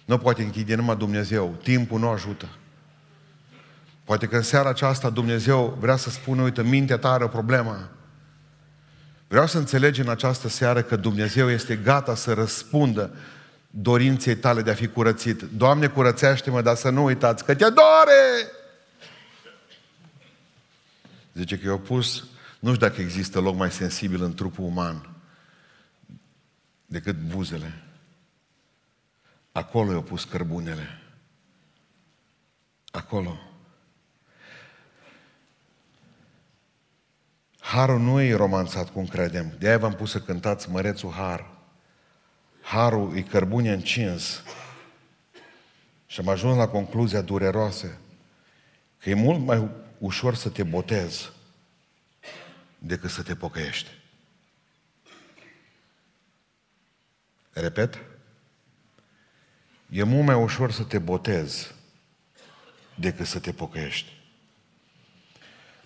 Nu 0.06 0.18
poate 0.18 0.44
închide 0.44 0.76
numai 0.76 0.96
Dumnezeu. 0.96 1.56
Timpul 1.64 2.00
nu 2.00 2.10
ajută. 2.10 2.50
Poate 4.04 4.28
că 4.28 4.36
în 4.36 4.42
seara 4.42 4.70
aceasta 4.70 5.10
Dumnezeu 5.10 5.78
vrea 5.80 5.96
să 5.96 6.10
spună, 6.10 6.42
uite, 6.42 6.64
mintea 6.64 6.98
ta 6.98 7.12
are 7.12 7.24
o 7.24 7.28
problemă. 7.28 7.90
Vreau 9.28 9.48
să 9.48 9.58
înțelegi 9.58 10.02
în 10.02 10.10
această 10.10 10.48
seară 10.48 10.82
că 10.82 10.96
Dumnezeu 10.96 11.50
este 11.50 11.76
gata 11.76 12.16
să 12.16 12.34
răspundă 12.34 13.16
dorinței 13.70 14.36
tale 14.36 14.62
de 14.62 14.72
a 14.72 14.74
fi 14.74 14.88
curățit. 14.88 15.42
Doamne, 15.42 15.88
curățește-mă, 15.88 16.62
dar 16.62 16.76
să 16.76 16.90
nu 16.90 17.04
uitați 17.04 17.46
că 17.46 17.56
te 17.56 17.70
doare! 17.70 18.52
Zice 21.34 21.58
că 21.58 21.68
eu 21.68 21.80
pus, 21.80 22.24
nu 22.60 22.74
știu 22.74 22.88
dacă 22.88 23.02
există 23.02 23.40
loc 23.40 23.56
mai 23.56 23.72
sensibil 23.72 24.24
în 24.24 24.34
trupul 24.34 24.66
uman 24.66 25.10
decât 26.86 27.16
buzele. 27.16 27.84
Acolo 29.52 29.92
i-au 29.92 30.02
pus 30.02 30.24
cărbunele. 30.24 31.02
Acolo. 32.92 33.51
Harul 37.62 38.00
nu 38.00 38.22
e 38.22 38.36
romanțat 38.36 38.90
cum 38.90 39.06
credem. 39.06 39.56
De 39.60 39.68
aia 39.68 39.78
v-am 39.78 39.94
pus 39.94 40.12
să 40.12 40.22
cântați 40.22 40.70
Mărețul 40.70 41.12
Har 41.12 41.52
harul 42.62 43.18
e 43.18 43.22
cărbune 43.22 43.72
încins 43.72 44.44
și 46.06 46.20
am 46.20 46.28
ajuns 46.28 46.58
la 46.58 46.68
concluzia 46.68 47.22
dureroasă 47.22 47.98
că 48.98 49.10
e 49.10 49.14
mult 49.14 49.40
mai 49.40 49.70
ușor 49.98 50.36
să 50.36 50.50
te 50.50 50.64
botezi 50.64 51.32
decât 52.78 53.10
să 53.10 53.24
te 53.24 53.36
pocăiești. 53.36 53.90
Repet? 57.52 58.00
E 59.90 60.04
mult 60.04 60.26
mai 60.26 60.36
ușor 60.36 60.72
să 60.72 60.84
te 60.84 61.00
botezi 61.00 61.76
decât 62.96 63.26
să 63.26 63.40
te 63.40 63.52
pocăiești. 63.52 64.12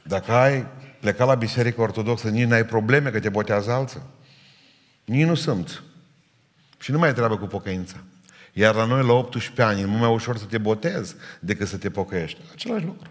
Dacă 0.03 0.31
ai 0.31 0.67
plecat 1.05 1.27
la 1.27 1.35
biserică 1.35 1.81
ortodoxă, 1.81 2.29
nici 2.29 2.47
n-ai 2.47 2.65
probleme 2.65 3.09
că 3.09 3.19
te 3.19 3.29
botează 3.29 3.71
alții. 3.71 4.01
Nici 5.03 5.25
nu 5.25 5.35
sunt. 5.35 5.83
Și 6.79 6.91
nu 6.91 6.97
mai 6.97 7.09
e 7.09 7.13
treabă 7.13 7.37
cu 7.37 7.45
pocăința. 7.45 7.97
Iar 8.53 8.75
la 8.75 8.85
noi, 8.85 9.05
la 9.05 9.13
18 9.13 9.61
ani, 9.61 9.81
e 9.81 9.85
mult 9.85 10.01
mai 10.01 10.13
ușor 10.13 10.37
să 10.37 10.45
te 10.45 10.57
botezi 10.57 11.15
decât 11.39 11.67
să 11.67 11.77
te 11.77 11.89
pocăiești. 11.89 12.41
Același 12.51 12.85
lucru. 12.85 13.09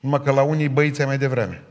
Numai 0.00 0.22
că 0.22 0.30
la 0.30 0.42
unii 0.42 0.68
băiți 0.68 1.04
mai 1.04 1.18
devreme. 1.18 1.62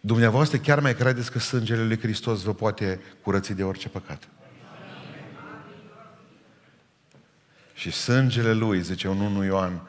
Dumneavoastră 0.00 0.58
chiar 0.58 0.80
mai 0.80 0.94
credeți 0.94 1.30
că 1.30 1.38
sângele 1.38 1.84
lui 1.84 1.98
Hristos 1.98 2.42
vă 2.42 2.54
poate 2.54 3.00
curăți 3.22 3.52
de 3.52 3.64
orice 3.64 3.88
păcat? 3.88 4.28
Și 7.76 7.90
sângele 7.90 8.52
lui, 8.52 8.82
zice 8.82 9.08
un 9.08 9.20
1 9.20 9.44
Ioan, 9.44 9.88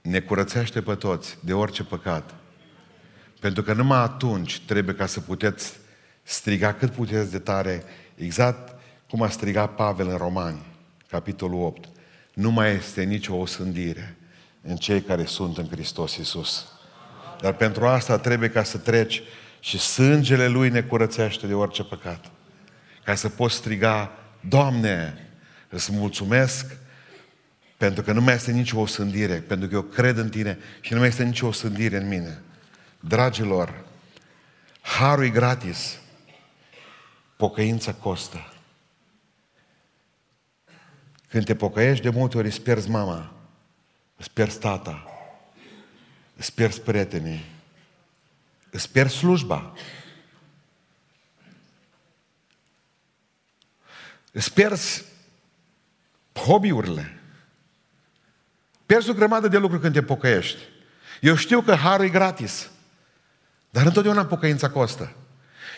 ne 0.00 0.20
curățește 0.20 0.82
pe 0.82 0.94
toți 0.94 1.38
de 1.40 1.52
orice 1.52 1.84
păcat. 1.84 2.34
Pentru 3.40 3.62
că 3.62 3.72
numai 3.72 3.98
atunci 3.98 4.60
trebuie 4.60 4.94
ca 4.94 5.06
să 5.06 5.20
puteți 5.20 5.72
striga 6.22 6.72
cât 6.72 6.90
puteți 6.90 7.30
de 7.30 7.38
tare, 7.38 7.84
exact 8.14 8.78
cum 9.08 9.22
a 9.22 9.28
strigat 9.28 9.74
Pavel 9.74 10.08
în 10.08 10.16
Romani, 10.16 10.66
capitolul 11.08 11.62
8. 11.62 11.88
Nu 12.34 12.50
mai 12.50 12.74
este 12.74 13.02
nicio 13.02 13.34
osândire 13.34 14.16
în 14.62 14.76
cei 14.76 15.02
care 15.02 15.24
sunt 15.24 15.58
în 15.58 15.68
Hristos 15.68 16.16
Iisus. 16.16 16.66
Dar 17.40 17.52
pentru 17.52 17.86
asta 17.86 18.18
trebuie 18.18 18.50
ca 18.50 18.62
să 18.62 18.78
treci 18.78 19.22
și 19.60 19.78
sângele 19.78 20.48
Lui 20.48 20.68
ne 20.68 20.82
curățește 20.82 21.46
de 21.46 21.54
orice 21.54 21.84
păcat. 21.84 22.30
Ca 23.04 23.14
să 23.14 23.28
poți 23.28 23.54
striga, 23.54 24.12
Doamne, 24.40 25.27
îți 25.68 25.92
mulțumesc 25.92 26.76
pentru 27.76 28.02
că 28.02 28.12
nu 28.12 28.20
mai 28.20 28.34
este 28.34 28.52
nicio 28.52 28.78
osândire, 28.78 29.40
pentru 29.40 29.68
că 29.68 29.74
eu 29.74 29.82
cred 29.82 30.16
în 30.16 30.28
Tine 30.28 30.58
și 30.80 30.92
nu 30.92 30.98
mai 30.98 31.08
este 31.08 31.24
nicio 31.24 31.46
osândire 31.46 31.96
în 31.96 32.08
mine. 32.08 32.42
Dragilor, 33.00 33.84
harul 34.80 35.24
e 35.24 35.28
gratis, 35.28 35.98
pocăința 37.36 37.94
costă. 37.94 38.52
Când 41.28 41.44
te 41.44 41.54
pocăiești, 41.54 42.02
de 42.02 42.10
multe 42.10 42.36
ori 42.36 42.46
îți 42.46 42.60
pierzi 42.60 42.90
mama, 42.90 43.32
îți 44.16 44.30
pierzi 44.30 44.58
tata, 44.58 45.04
îți 46.36 46.54
pierzi 46.54 46.80
prietenii, 46.80 47.44
îți 48.70 48.90
pierzi 48.90 49.16
slujba. 49.16 49.72
Îți 54.32 54.52
pierzi 54.52 55.04
hobby-urile. 56.46 57.20
Pierzi 58.86 59.10
o 59.10 59.12
grămadă 59.12 59.48
de 59.48 59.58
lucruri 59.58 59.82
când 59.82 59.94
te 59.94 60.02
pocăiești. 60.02 60.62
Eu 61.20 61.34
știu 61.34 61.60
că 61.60 61.74
harul 61.74 62.04
e 62.04 62.08
gratis. 62.08 62.70
Dar 63.70 63.86
întotdeauna 63.86 64.24
pocăința 64.24 64.70
costă. 64.70 65.12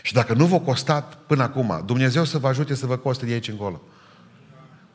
Și 0.03 0.13
dacă 0.13 0.35
nu 0.35 0.47
vă 0.47 0.61
costat 0.61 1.15
până 1.15 1.43
acum, 1.43 1.83
Dumnezeu 1.87 2.25
să 2.25 2.39
vă 2.39 2.49
ajute 2.49 2.75
să 2.75 2.87
vă 2.87 2.97
coste 2.97 3.27
de 3.27 3.33
aici 3.33 3.49
încolo. 3.49 3.83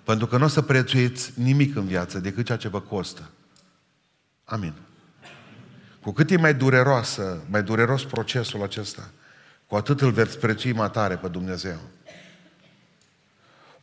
Pentru 0.03 0.27
că 0.27 0.37
nu 0.37 0.43
o 0.43 0.47
să 0.47 0.61
prețuiți 0.61 1.31
nimic 1.35 1.75
în 1.75 1.85
viață 1.85 2.19
decât 2.19 2.45
ceea 2.45 2.57
ce 2.57 2.67
vă 2.67 2.81
costă. 2.81 3.29
Amin. 4.43 4.73
Cu 6.01 6.11
cât 6.11 6.29
e 6.29 6.37
mai 6.37 6.53
dureroasă, 6.53 7.43
mai 7.49 7.63
dureros 7.63 8.05
procesul 8.05 8.63
acesta, 8.63 9.09
cu 9.67 9.75
atât 9.75 10.01
îl 10.01 10.11
veți 10.11 10.39
prețui 10.39 10.71
mai 10.71 10.91
tare 10.91 11.15
pe 11.15 11.27
Dumnezeu. 11.27 11.77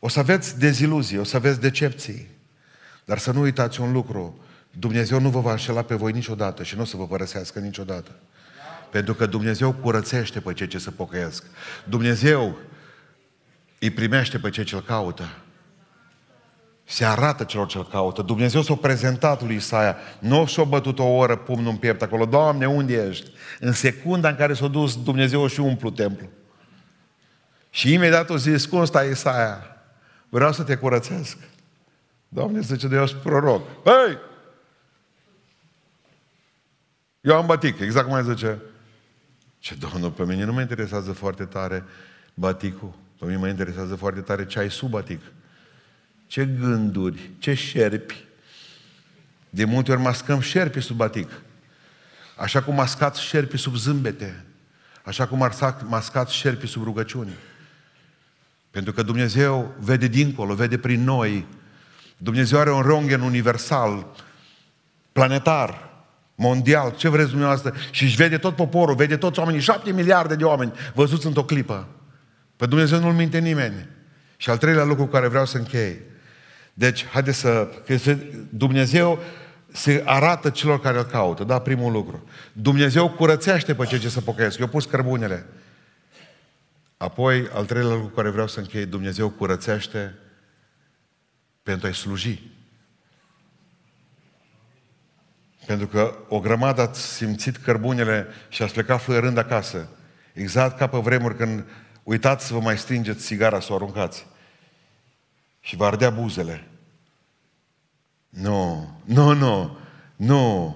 O 0.05 0.07
să 0.07 0.19
aveți 0.19 0.59
deziluzii, 0.59 1.17
o 1.17 1.23
să 1.23 1.35
aveți 1.35 1.59
decepții, 1.59 2.27
dar 3.05 3.17
să 3.17 3.31
nu 3.31 3.41
uitați 3.41 3.81
un 3.81 3.91
lucru, 3.91 4.39
Dumnezeu 4.71 5.19
nu 5.19 5.29
vă 5.29 5.39
va 5.39 5.51
înșela 5.51 5.81
pe 5.81 5.95
voi 5.95 6.11
niciodată 6.11 6.63
și 6.63 6.75
nu 6.75 6.81
o 6.81 6.85
să 6.85 6.97
vă 6.97 7.07
părăsească 7.07 7.59
niciodată. 7.59 8.11
Pentru 8.91 9.13
că 9.13 9.25
Dumnezeu 9.25 9.71
curățește 9.71 10.39
pe 10.39 10.53
cei 10.53 10.67
ce 10.67 10.77
se 10.77 10.89
pocăiesc. 10.89 11.43
Dumnezeu 11.83 12.57
îi 13.79 13.89
primește 13.89 14.37
pe 14.37 14.49
cei 14.49 14.63
ce 14.63 14.75
îl 14.75 14.81
caută. 14.81 15.37
Se 16.83 17.05
arată 17.05 17.43
celor 17.43 17.67
ce-L 17.67 17.87
caută. 17.87 18.21
Dumnezeu 18.21 18.61
s-a 18.61 18.75
prezentat 18.75 19.43
lui 19.43 19.55
Isaia. 19.55 19.95
Nu 20.19 20.45
și-a 20.45 20.63
bătut 20.63 20.99
o 20.99 21.05
oră 21.05 21.35
pumnul 21.35 21.71
în 21.71 21.77
piept 21.77 22.01
acolo. 22.01 22.25
Doamne, 22.25 22.67
unde 22.67 23.07
ești? 23.07 23.31
În 23.59 23.71
secunda 23.71 24.29
în 24.29 24.35
care 24.35 24.53
s-a 24.53 24.67
dus 24.67 25.03
Dumnezeu 25.03 25.47
și 25.47 25.59
umplu 25.59 25.89
templu. 25.89 26.27
Și 27.69 27.93
imediat 27.93 28.29
o 28.29 28.37
zis, 28.37 28.65
cum 28.65 28.85
stai 28.85 29.09
Isaia? 29.09 29.67
Vreau 30.33 30.51
să 30.51 30.63
te 30.63 30.75
curățesc. 30.75 31.37
Doamne, 32.27 32.59
zice 32.59 32.87
de 32.87 32.95
eu 32.95 33.05
sunt 33.05 33.21
proroc. 33.21 33.61
Hei! 33.83 34.17
Eu 37.21 37.35
am 37.35 37.45
batic, 37.45 37.79
exact 37.79 38.05
cum 38.05 38.15
ai 38.15 38.23
zice. 38.23 38.61
Ce, 39.59 39.75
Domnul, 39.75 40.11
pe 40.11 40.25
mine 40.25 40.43
nu 40.43 40.53
mă 40.53 40.61
interesează 40.61 41.11
foarte 41.11 41.45
tare 41.45 41.83
baticul. 42.33 42.93
Pe 43.19 43.25
mine 43.25 43.37
mă 43.37 43.47
interesează 43.47 43.95
foarte 43.95 44.21
tare 44.21 44.45
ce 44.45 44.59
ai 44.59 44.71
sub 44.71 44.89
batic. 44.89 45.21
Ce 46.27 46.45
gânduri, 46.45 47.29
ce 47.39 47.53
șerpi. 47.53 48.25
De 49.49 49.65
multe 49.65 49.91
ori 49.91 50.01
mascăm 50.01 50.39
șerpi 50.39 50.79
sub 50.79 50.95
batic. 50.95 51.31
Așa 52.37 52.63
cum 52.63 52.75
mascați 52.75 53.21
șerpi 53.21 53.57
sub 53.57 53.75
zâmbete. 53.75 54.45
Așa 55.03 55.27
cum 55.27 55.49
mascați 55.87 56.33
șerpi 56.33 56.67
sub 56.67 56.83
rugăciuni. 56.83 57.33
Pentru 58.73 58.93
că 58.93 59.03
Dumnezeu 59.03 59.73
vede 59.79 60.07
dincolo, 60.07 60.53
vede 60.53 60.77
prin 60.77 61.03
noi. 61.03 61.45
Dumnezeu 62.17 62.59
are 62.59 62.71
un 62.71 62.81
ronghen 62.81 63.21
universal, 63.21 64.07
planetar, 65.11 65.89
mondial, 66.35 66.93
ce 66.97 67.09
vreți 67.09 67.29
dumneavoastră, 67.29 67.73
și 67.91 68.03
își 68.03 68.15
vede 68.15 68.37
tot 68.37 68.55
poporul, 68.55 68.95
vede 68.95 69.17
toți 69.17 69.39
oamenii, 69.39 69.61
șapte 69.61 69.91
miliarde 69.91 70.35
de 70.35 70.43
oameni 70.43 70.73
văzuți 70.93 71.25
într-o 71.25 71.43
clipă. 71.43 71.87
Pe 72.55 72.65
Dumnezeu 72.65 72.99
nu-L 72.99 73.13
minte 73.13 73.39
nimeni. 73.39 73.87
Și 74.37 74.49
al 74.49 74.57
treilea 74.57 74.83
lucru 74.83 75.05
care 75.05 75.27
vreau 75.27 75.45
să 75.45 75.57
închei. 75.57 75.99
Deci, 76.73 77.05
haideți 77.05 77.37
să... 77.37 77.69
Că 77.85 78.15
Dumnezeu 78.49 79.19
se 79.71 80.03
arată 80.05 80.49
celor 80.49 80.79
care 80.79 80.97
îl 80.97 81.03
caută, 81.03 81.43
da, 81.43 81.59
primul 81.59 81.91
lucru. 81.91 82.27
Dumnezeu 82.53 83.09
curățește 83.09 83.75
pe 83.75 83.85
cei 83.85 83.99
ce 83.99 84.09
se 84.09 84.19
pocăiesc. 84.19 84.59
Eu 84.59 84.67
pus 84.67 84.85
cărbunele. 84.85 85.45
Apoi, 87.03 87.49
al 87.53 87.65
treilea 87.65 87.93
lucru 87.93 88.07
care 88.07 88.29
vreau 88.29 88.47
să 88.47 88.59
închei, 88.59 88.85
Dumnezeu 88.85 89.29
curățește 89.29 90.15
pentru 91.63 91.87
a-i 91.87 91.93
sluji. 91.93 92.41
Pentru 95.65 95.87
că 95.87 96.15
o 96.27 96.39
grămadă 96.39 96.81
ați 96.81 97.13
simțit 97.15 97.57
cărbunele 97.57 98.27
și 98.49 98.63
ați 98.63 98.73
plecat 98.73 99.01
fluierând 99.01 99.37
acasă. 99.37 99.89
Exact 100.33 100.77
ca 100.77 100.87
pe 100.87 100.97
vremuri 100.97 101.35
când 101.35 101.65
uitați 102.03 102.45
să 102.45 102.53
vă 102.53 102.59
mai 102.59 102.77
stingeți 102.77 103.25
sigara, 103.25 103.59
să 103.59 103.71
o 103.71 103.75
aruncați. 103.75 104.27
Și 105.59 105.75
vă 105.75 105.85
ardea 105.85 106.09
buzele. 106.09 106.67
Nu, 108.29 108.89
nu, 109.05 109.33
nu, 109.33 109.77
nu. 110.15 110.75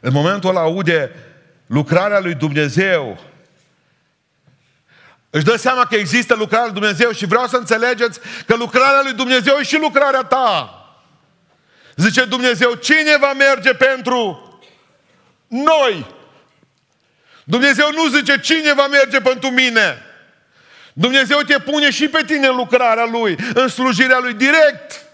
În 0.00 0.12
momentul 0.12 0.48
ăla 0.48 0.60
aude 0.60 1.10
lucrarea 1.66 2.20
lui 2.20 2.34
Dumnezeu. 2.34 3.18
Își 5.30 5.44
dă 5.44 5.56
seama 5.56 5.84
că 5.86 5.96
există 5.96 6.34
lucrarea 6.34 6.66
lui 6.66 6.80
Dumnezeu 6.80 7.12
și 7.12 7.26
vreau 7.26 7.46
să 7.46 7.56
înțelegeți 7.56 8.20
că 8.46 8.54
lucrarea 8.54 9.00
lui 9.02 9.12
Dumnezeu 9.12 9.56
e 9.56 9.62
și 9.62 9.78
lucrarea 9.78 10.22
ta. 10.22 10.72
Zice 11.96 12.24
Dumnezeu, 12.24 12.74
cine 12.74 13.16
va 13.20 13.32
merge 13.32 13.74
pentru 13.74 14.42
noi? 15.46 16.06
Dumnezeu 17.44 17.90
nu 17.92 18.08
zice 18.08 18.40
cine 18.40 18.72
va 18.74 18.86
merge 18.86 19.20
pentru 19.20 19.50
mine. 19.50 20.02
Dumnezeu 20.92 21.40
te 21.40 21.58
pune 21.58 21.90
și 21.90 22.08
pe 22.08 22.24
tine 22.24 22.46
în 22.46 22.56
lucrarea 22.56 23.04
Lui, 23.04 23.36
în 23.54 23.68
slujirea 23.68 24.18
Lui 24.18 24.34
direct. 24.34 25.06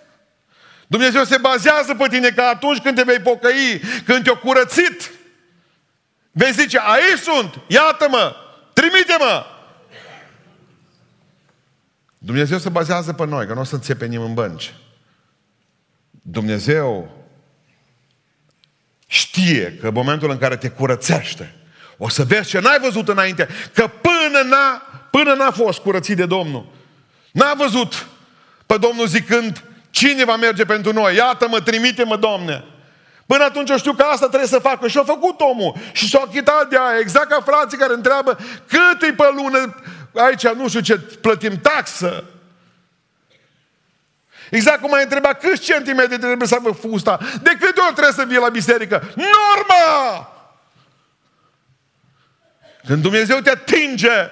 Dumnezeu 0.86 1.24
se 1.24 1.36
bazează 1.36 1.94
pe 1.94 2.08
tine 2.08 2.30
ca 2.30 2.48
atunci 2.48 2.78
când 2.78 2.96
te 2.96 3.02
vei 3.02 3.18
pocăi, 3.18 3.80
când 4.04 4.24
te-o 4.24 4.36
curățit, 4.36 5.10
vei 6.30 6.52
zice, 6.52 6.80
aici 6.82 7.18
sunt, 7.18 7.54
iată-mă, 7.66 8.36
trimite-mă. 8.72 9.53
Dumnezeu 12.24 12.58
se 12.58 12.68
bazează 12.68 13.12
pe 13.12 13.26
noi, 13.26 13.46
că 13.46 13.54
nu 13.54 13.60
o 13.60 13.64
să 13.64 13.74
înțepenim 13.74 14.20
în 14.22 14.34
bănci. 14.34 14.74
Dumnezeu 16.10 17.10
știe 19.06 19.76
că 19.80 19.86
în 19.86 19.92
momentul 19.94 20.30
în 20.30 20.38
care 20.38 20.56
te 20.56 20.68
curățește, 20.68 21.54
o 21.96 22.08
să 22.08 22.24
vezi 22.24 22.48
ce 22.48 22.60
n-ai 22.60 22.78
văzut 22.80 23.08
înainte, 23.08 23.48
că 23.74 23.86
până 23.86 24.42
n-a, 24.48 24.82
până 25.10 25.34
n-a 25.34 25.50
fost 25.50 25.78
curățit 25.78 26.16
de 26.16 26.26
Domnul, 26.26 26.66
n-a 27.32 27.54
văzut 27.54 28.06
pe 28.66 28.76
Domnul 28.78 29.06
zicând, 29.06 29.64
cine 29.90 30.24
va 30.24 30.36
merge 30.36 30.64
pentru 30.64 30.92
noi? 30.92 31.16
Iată-mă, 31.16 31.60
trimite-mă, 31.60 32.16
Domne! 32.16 32.64
Până 33.26 33.44
atunci 33.44 33.70
eu 33.70 33.78
știu 33.78 33.92
că 33.92 34.02
asta 34.02 34.26
trebuie 34.26 34.48
să 34.48 34.58
facă. 34.58 34.88
Și 34.88 34.98
a 34.98 35.02
făcut 35.02 35.40
omul. 35.40 35.74
Și 35.92 36.08
s-a 36.08 36.22
achitat 36.26 36.68
de 36.68 36.76
aia. 36.76 36.98
Exact 37.00 37.28
ca 37.28 37.40
frații 37.40 37.78
care 37.78 37.94
întreabă 37.94 38.38
cât 38.66 39.02
e 39.02 39.12
pe 39.12 39.24
lună 39.36 39.74
aici, 40.14 40.48
nu 40.48 40.68
știu 40.68 40.80
ce, 40.80 40.98
plătim 40.98 41.60
taxă. 41.60 42.24
Exact 44.50 44.80
cum 44.80 44.94
ai 44.94 45.02
întrebat 45.02 45.40
câți 45.40 45.62
centimetri 45.62 46.18
trebuie 46.18 46.48
să 46.48 46.54
aibă 46.54 46.70
fusta. 46.70 47.18
De 47.42 47.50
câte 47.50 47.80
ori 47.80 47.92
trebuie 47.92 48.12
să 48.12 48.24
vii 48.24 48.38
la 48.38 48.48
biserică? 48.48 49.12
Norma! 49.14 50.28
Când 52.86 53.02
Dumnezeu 53.02 53.38
te 53.38 53.50
atinge, 53.50 54.30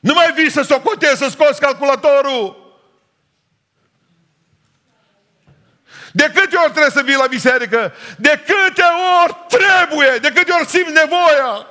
nu 0.00 0.14
mai 0.14 0.32
vii 0.32 0.50
să 0.50 0.62
socotezi, 0.62 1.16
să 1.16 1.28
scoți 1.28 1.60
calculatorul. 1.60 2.64
De 6.12 6.30
câte 6.34 6.56
ori 6.56 6.70
trebuie 6.70 6.90
să 6.90 7.02
vii 7.02 7.16
la 7.16 7.26
biserică? 7.26 7.92
De 8.16 8.42
câte 8.46 8.84
ori 9.24 9.36
trebuie? 9.48 10.18
De 10.20 10.32
câte 10.32 10.52
ori 10.52 10.68
simți 10.68 10.92
nevoia? 10.92 11.66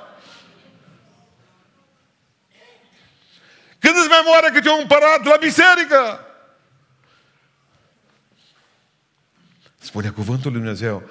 Când 3.78 3.94
îți 3.96 4.08
mai 4.08 4.22
moare 4.26 4.50
câte 4.52 4.68
un 4.68 4.78
împărat 4.80 5.24
la 5.24 5.36
biserică? 5.40 6.20
Spune 9.78 10.08
cuvântul 10.08 10.50
lui 10.50 10.60
Dumnezeu. 10.60 11.02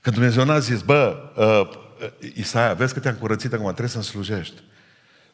Că 0.00 0.10
Dumnezeu 0.10 0.44
n-a 0.44 0.58
zis, 0.58 0.82
bă, 0.82 1.32
uh, 1.36 2.30
Isaia, 2.34 2.74
vezi 2.74 2.94
că 2.94 3.00
te-am 3.00 3.14
curățit 3.14 3.52
acum, 3.52 3.64
trebuie 3.64 3.88
să-mi 3.88 4.04
slujești. 4.04 4.62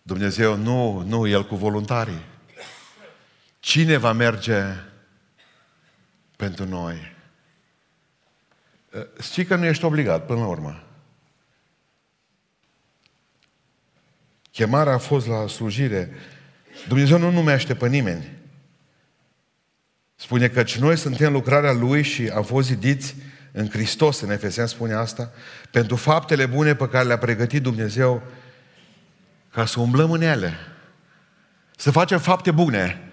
Dumnezeu 0.03 0.57
nu, 0.57 1.01
nu, 1.01 1.27
El 1.27 1.47
cu 1.47 1.57
voluntarii. 1.57 2.25
Cine 3.61 3.97
va 3.97 4.13
merge 4.13 4.63
pentru 6.37 6.65
noi? 6.65 7.17
Uh, 8.91 9.07
știi 9.23 9.45
că 9.45 9.57
nu 9.57 9.65
ești 9.65 9.85
obligat 9.85 10.27
până 10.27 10.41
la 10.41 10.47
urmă. 10.47 10.83
Chemarea 14.51 14.93
a 14.93 14.99
fost 14.99 15.27
la 15.27 15.47
slujire. 15.47 16.15
Dumnezeu 16.89 17.19
nu 17.19 17.31
numește 17.31 17.75
pe 17.75 17.89
nimeni. 17.89 18.41
Spune 20.15 20.49
că 20.49 20.65
noi 20.79 20.97
suntem 20.97 21.33
lucrarea 21.33 21.73
Lui 21.73 22.03
și 22.03 22.29
am 22.29 22.43
fost 22.43 22.67
zidiți 22.67 23.15
în 23.53 23.69
Hristos, 23.69 24.21
în 24.21 24.31
Efesian 24.31 24.67
spune 24.67 24.95
asta, 24.95 25.31
pentru 25.71 25.97
faptele 25.97 26.47
bune 26.47 26.75
pe 26.75 26.89
care 26.89 27.07
le-a 27.07 27.19
pregătit 27.19 27.63
Dumnezeu 27.63 28.23
ca 29.53 29.67
să 29.67 29.81
umblăm 29.81 30.11
în 30.11 30.23
ele. 30.23 30.55
Să 31.77 31.91
facem 31.91 32.19
fapte 32.19 32.51
bune. 32.51 33.13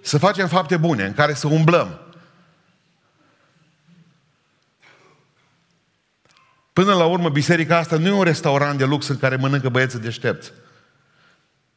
Să 0.00 0.18
facem 0.18 0.48
fapte 0.48 0.76
bune 0.76 1.04
în 1.04 1.14
care 1.14 1.34
să 1.34 1.46
umblăm. 1.46 2.00
Până 6.72 6.94
la 6.94 7.04
urmă, 7.04 7.28
biserica 7.28 7.76
asta 7.76 7.96
nu 7.96 8.06
e 8.06 8.10
un 8.10 8.22
restaurant 8.22 8.78
de 8.78 8.84
lux 8.84 9.08
în 9.08 9.18
care 9.18 9.36
mănâncă 9.36 9.68
băieți 9.68 10.00
deștepți. 10.00 10.52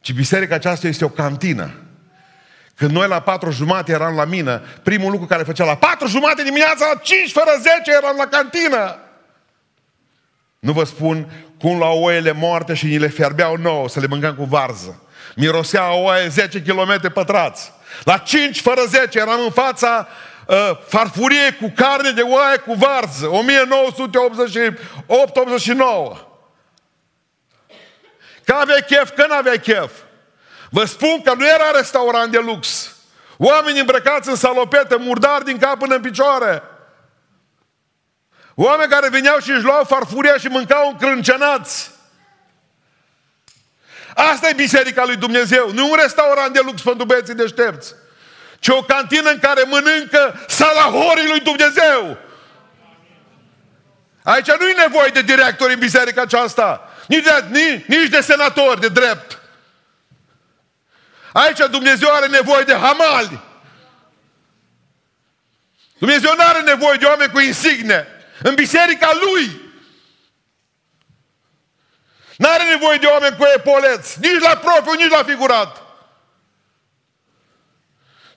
Ci 0.04 0.12
biserica 0.12 0.56
aceasta 0.56 0.88
este 0.88 1.06
o 1.06 1.10
cantină. 1.10 1.74
Când 2.76 2.92
noi 2.92 3.08
la 3.08 3.20
patru 3.20 3.52
jumate 3.52 3.92
eram 3.92 4.16
la 4.16 4.26
mină, 4.26 4.62
primul 4.84 5.12
lucru 5.12 5.26
care 5.26 5.44
făcea 5.44 5.66
la 5.66 5.76
patru 5.76 6.08
jumate 6.08 6.44
dimineața, 6.44 6.88
la 6.94 7.00
cinci 7.00 7.32
fără 7.32 7.52
zece 7.58 7.92
eram 7.98 8.16
la 8.18 8.28
cantină. 8.28 9.00
Nu 10.60 10.72
vă 10.72 10.84
spun 10.84 11.32
cum 11.60 11.80
la 11.80 11.88
oile 11.88 12.32
moarte 12.32 12.74
și 12.74 12.86
ni 12.86 12.98
le 12.98 13.08
fierbeau 13.08 13.58
nouă 13.58 13.90
să 13.90 14.00
le 14.00 14.08
mâncăm 14.08 14.36
cu 14.36 14.44
varză. 14.44 15.02
Mirosea 15.36 15.94
oaie 15.94 16.28
10 16.28 16.62
km 16.62 17.12
pătrați. 17.14 17.72
La 18.04 18.18
5 18.18 18.62
fără 18.62 18.82
10 18.88 19.20
eram 19.20 19.40
în 19.44 19.52
fața 19.52 20.08
uh, 20.48 20.56
farfurie 20.88 21.58
cu 21.62 21.74
carne 21.76 22.12
de 22.12 22.22
oaie 22.22 22.58
cu 22.58 22.74
varză. 22.74 23.30
1988-89. 26.18 26.33
Că 28.46 28.54
aveai 28.54 28.84
chef, 28.88 29.10
că 29.16 29.26
nu 29.28 29.36
aveai 29.36 29.60
chef. 29.60 29.92
Vă 30.70 30.86
spun 30.86 31.22
că 31.22 31.34
nu 31.34 31.48
era 31.48 31.72
restaurant 31.72 32.32
de 32.32 32.38
lux. 32.38 32.92
Oameni 33.38 33.80
îmbrăcați 33.80 34.30
în 34.30 34.36
salopete, 34.36 34.96
murdari 34.96 35.46
din 35.46 35.58
cap 35.58 35.78
până 35.80 35.96
în 35.96 36.02
picioare. 36.02 36.64
Oameni 38.56 38.92
care 38.92 39.10
veneau 39.10 39.40
și 39.40 39.52
își 39.52 39.64
luau 39.64 39.84
farfuria 39.84 40.38
și 40.38 40.48
mâncau 40.48 40.90
încrâncenați. 40.90 41.92
Asta 44.16 44.50
e 44.50 44.54
biserica 44.54 45.06
lui 45.06 45.16
Dumnezeu. 45.16 45.72
Nu 45.72 45.90
un 45.90 45.98
restaurant 46.02 46.54
de 46.54 46.60
lux 46.64 46.82
pentru 46.82 47.06
băieții 47.06 47.34
deștepți, 47.34 47.94
ci 48.60 48.68
o 48.68 48.82
cantină 48.82 49.30
în 49.30 49.40
care 49.40 49.64
mănâncă 49.64 50.46
salahorii 50.48 51.28
lui 51.28 51.40
Dumnezeu. 51.40 52.18
Aici 54.24 54.52
nu 54.60 54.68
e 54.68 54.76
nevoie 54.78 55.10
de 55.14 55.22
director 55.22 55.70
în 55.70 55.80
biserica 55.80 56.22
aceasta, 56.22 56.93
nici 57.08 57.24
de, 57.24 57.46
nici, 57.50 57.86
nici 57.86 58.10
de 58.10 58.22
senator 58.22 58.80
de 58.80 58.88
drept. 58.88 59.42
Aici 61.34 61.70
Dumnezeu 61.70 62.14
are 62.14 62.28
nevoie 62.28 62.64
de 62.64 62.74
hamali. 62.74 63.40
Dumnezeu 65.98 66.34
nu 66.36 66.44
are 66.44 66.62
nevoie 66.62 66.98
de 66.98 67.06
oameni 67.06 67.32
cu 67.32 67.40
insigne. 67.40 68.08
În 68.42 68.56
biserica 68.56 69.10
Lui. 69.22 69.62
Nu 72.38 72.50
are 72.50 72.64
nevoie 72.64 72.98
de 72.98 73.06
oameni 73.06 73.36
cu 73.36 73.44
epoleți. 73.56 74.20
Nici 74.20 74.42
la 74.42 74.56
profiu, 74.56 74.94
nici 74.94 75.10
la 75.10 75.24
figurat. 75.24 75.82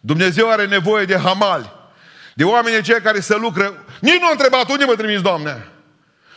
Dumnezeu 0.00 0.50
are 0.50 0.66
nevoie 0.66 1.04
de 1.04 1.18
hamali. 1.18 1.72
De 2.34 2.44
oameni 2.44 2.82
cei 2.82 3.00
care 3.00 3.20
să 3.20 3.36
lucre. 3.36 3.72
Nici 4.00 4.20
nu 4.20 4.26
a 4.26 4.30
întrebat 4.30 4.68
unde 4.68 4.84
mă 4.84 4.94
trimis, 4.96 5.20
Doamne. 5.20 5.75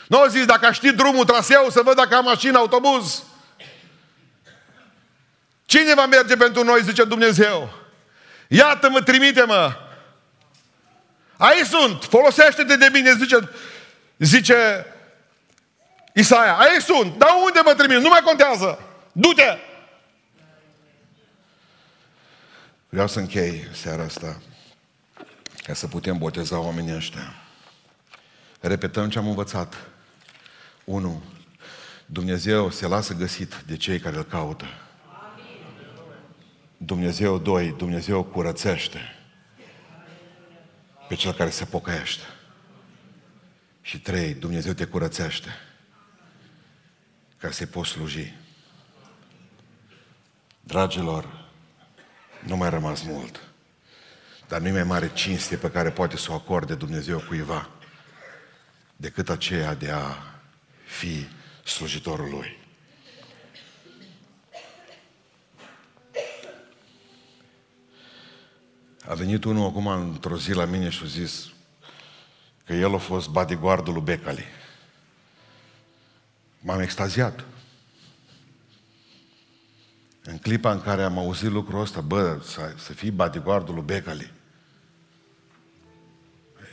Nu 0.09 0.17
au 0.17 0.27
zis 0.27 0.45
dacă 0.45 0.71
știi 0.71 0.93
drumul, 0.93 1.25
traseul, 1.25 1.71
să 1.71 1.81
văd 1.81 1.95
dacă 1.95 2.15
am 2.15 2.23
mașină, 2.23 2.57
autobuz. 2.57 3.23
Cine 5.65 5.93
va 5.93 6.05
merge 6.05 6.35
pentru 6.35 6.63
noi, 6.63 6.83
zice 6.83 7.03
Dumnezeu? 7.03 7.73
Iată-mă, 8.47 9.01
trimite-mă. 9.01 9.75
Aici 11.37 11.65
sunt, 11.65 12.03
folosește-te 12.03 12.75
de 12.75 12.89
mine, 12.93 13.13
zice, 13.13 13.49
zice 14.17 14.85
Isaia. 16.13 16.57
Aici 16.57 16.81
sunt, 16.81 17.17
dar 17.17 17.29
unde 17.45 17.59
mă 17.65 17.73
trimis? 17.73 17.97
Nu 17.97 18.09
mai 18.09 18.21
contează. 18.21 18.79
Du-te! 19.11 19.57
Vreau 22.89 23.07
să 23.07 23.19
închei 23.19 23.67
seara 23.71 24.03
asta 24.03 24.41
ca 25.63 25.73
să 25.73 25.87
putem 25.87 26.17
boteza 26.17 26.59
oamenii 26.59 26.95
ăștia. 26.95 27.35
Repetăm 28.59 29.09
ce 29.09 29.17
am 29.17 29.27
învățat. 29.27 29.88
1. 30.89 31.23
Dumnezeu 32.05 32.69
se 32.69 32.87
lasă 32.87 33.13
găsit 33.13 33.63
de 33.65 33.77
cei 33.77 33.99
care 33.99 34.15
îl 34.17 34.23
caută. 34.23 34.65
Dumnezeu, 36.77 37.37
doi, 37.37 37.73
Dumnezeu 37.77 38.23
curățește 38.23 38.99
pe 41.07 41.15
cel 41.15 41.33
care 41.33 41.49
se 41.49 41.65
pocăiește. 41.65 42.23
Și 43.81 43.99
trei, 43.99 44.33
Dumnezeu 44.33 44.73
te 44.73 44.85
curățește 44.85 45.49
ca 47.37 47.51
să-i 47.51 47.65
poți 47.65 47.89
sluji. 47.89 48.33
Dragilor, 50.59 51.49
nu 52.45 52.57
mai 52.57 52.69
rămas 52.69 53.01
mult, 53.01 53.39
dar 54.47 54.61
nu 54.61 54.67
e 54.67 54.71
mai 54.71 54.83
mare 54.83 55.13
cinste 55.13 55.55
pe 55.55 55.71
care 55.71 55.91
poate 55.91 56.17
să 56.17 56.31
o 56.31 56.35
acorde 56.35 56.75
Dumnezeu 56.75 57.19
cuiva 57.19 57.69
decât 58.95 59.29
aceea 59.29 59.73
de 59.73 59.91
a 59.91 60.37
fi 60.89 61.27
slujitorul 61.63 62.29
Lui. 62.29 62.57
A 69.05 69.13
venit 69.13 69.43
unul 69.43 69.67
acum 69.67 69.87
într-o 69.87 70.37
zi 70.37 70.51
la 70.51 70.65
mine 70.65 70.89
și 70.89 71.01
a 71.03 71.07
zis 71.07 71.49
că 72.65 72.73
el 72.73 72.93
a 72.93 72.97
fost 72.97 73.29
bodyguardul 73.29 73.93
lui 73.93 74.01
Becali. 74.01 74.45
M-am 76.59 76.79
extaziat. 76.79 77.45
În 80.23 80.37
clipa 80.37 80.71
în 80.71 80.81
care 80.81 81.03
am 81.03 81.17
auzit 81.17 81.49
lucrul 81.49 81.81
ăsta, 81.81 82.01
bă, 82.01 82.41
să, 82.43 82.73
să 82.77 82.93
fii 82.93 83.11
bodyguardul 83.11 83.73
lui 83.73 83.83
Becali. 83.83 84.31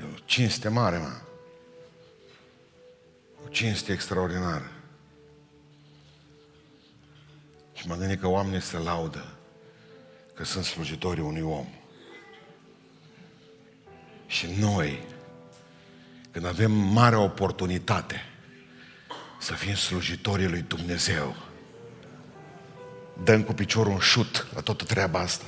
E 0.00 0.04
o 0.14 0.18
cinste 0.24 0.68
mare, 0.68 0.98
mă. 0.98 1.25
O 3.56 3.58
cinste 3.58 3.92
extraordinară. 3.92 4.70
Și 7.72 7.86
mă 7.86 7.94
gândit 7.94 8.20
că 8.20 8.26
oamenii 8.26 8.60
se 8.60 8.78
laudă 8.78 9.24
că 10.34 10.44
sunt 10.44 10.64
slujitorii 10.64 11.22
unui 11.22 11.42
om. 11.42 11.66
Și 14.26 14.46
noi, 14.58 15.04
când 16.30 16.46
avem 16.46 16.72
mare 16.72 17.16
oportunitate 17.16 18.20
să 19.40 19.52
fim 19.52 19.74
slujitorii 19.74 20.48
lui 20.48 20.62
Dumnezeu, 20.62 21.36
dăm 23.24 23.42
cu 23.42 23.52
piciorul 23.52 23.92
un 23.92 23.98
șut 23.98 24.46
la 24.54 24.60
toată 24.60 24.84
treaba 24.84 25.18
asta. 25.18 25.46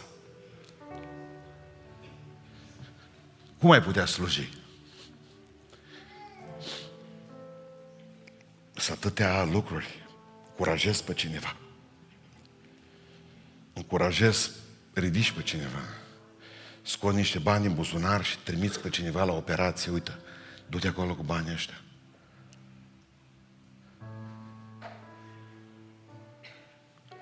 Cum 3.58 3.70
ai 3.70 3.82
putea 3.82 4.06
sluji? 4.06 4.57
Să 8.78 8.92
atâtea 8.92 9.44
lucruri. 9.44 10.06
Curajez 10.56 11.00
pe 11.00 11.14
cineva. 11.14 11.56
Încurajez, 13.72 14.50
ridici 14.92 15.32
pe 15.32 15.42
cineva 15.42 15.80
scot 16.88 17.14
niște 17.14 17.38
bani 17.38 17.62
din 17.62 17.74
buzunar 17.74 18.24
și 18.24 18.38
trimiți 18.38 18.80
pe 18.80 18.88
cineva 18.88 19.24
la 19.24 19.32
operație, 19.32 19.92
uite, 19.92 20.18
du-te 20.66 20.88
acolo 20.88 21.14
cu 21.14 21.22
banii 21.22 21.52
ăștia. 21.52 21.80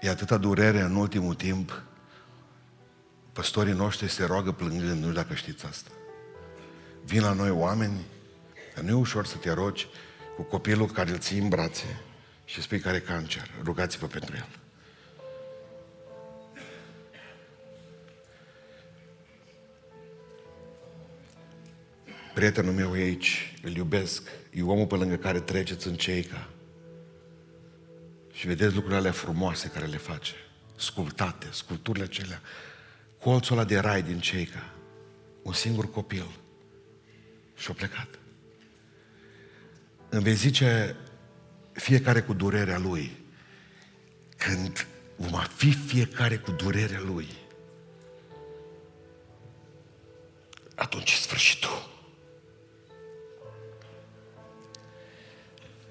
E 0.00 0.08
atâta 0.08 0.36
durere 0.36 0.80
în 0.80 0.96
ultimul 0.96 1.34
timp. 1.34 1.82
Păstorii 3.32 3.72
noștri 3.72 4.08
se 4.08 4.24
roagă 4.24 4.52
plângând, 4.52 4.90
nu 4.90 5.00
știu 5.00 5.12
dacă 5.12 5.34
știți 5.34 5.66
asta. 5.66 5.90
Vin 7.04 7.22
la 7.22 7.32
noi 7.32 7.50
oameni, 7.50 8.00
că 8.74 8.80
nu 8.80 8.88
e 8.88 8.92
ușor 8.92 9.26
să 9.26 9.36
te 9.36 9.52
rogi 9.52 9.86
cu 10.36 10.42
copilul 10.42 10.86
care 10.86 11.10
îl 11.10 11.18
ții 11.18 11.38
în 11.38 11.48
brațe 11.48 12.00
și 12.44 12.62
spui 12.62 12.80
că 12.80 12.88
are 12.88 13.00
cancer. 13.00 13.50
Rugați-vă 13.62 14.06
pentru 14.06 14.34
el. 14.36 14.48
Prietenul 22.34 22.72
meu 22.72 22.96
e 22.96 23.02
aici, 23.02 23.54
îl 23.62 23.76
iubesc, 23.76 24.28
e 24.50 24.62
omul 24.62 24.86
pe 24.86 24.94
lângă 24.94 25.16
care 25.16 25.40
treceți 25.40 25.86
în 25.86 25.94
ceica. 25.94 26.48
Și 28.32 28.46
vedeți 28.46 28.72
lucrurile 28.72 28.98
alea 28.98 29.12
frumoase 29.12 29.68
care 29.68 29.86
le 29.86 29.96
face, 29.96 30.34
sculptate, 30.76 31.46
sculpturile 31.50 32.04
acelea, 32.04 32.40
colțul 33.20 33.56
ăla 33.56 33.66
de 33.66 33.78
rai 33.78 34.02
din 34.02 34.18
ceica, 34.18 34.74
un 35.42 35.52
singur 35.52 35.90
copil. 35.90 36.26
Și-a 37.56 37.74
plecat. 37.74 38.18
Îmi 40.08 40.22
vei 40.22 40.34
zice 40.34 40.96
fiecare 41.72 42.22
cu 42.22 42.32
durerea 42.32 42.78
lui, 42.78 43.24
când 44.36 44.86
vom 45.16 45.40
fi 45.40 45.72
fiecare 45.72 46.36
cu 46.36 46.50
durerea 46.50 47.00
lui, 47.00 47.28
atunci 50.74 51.12
e 51.12 51.14
sfârșitul. 51.14 51.94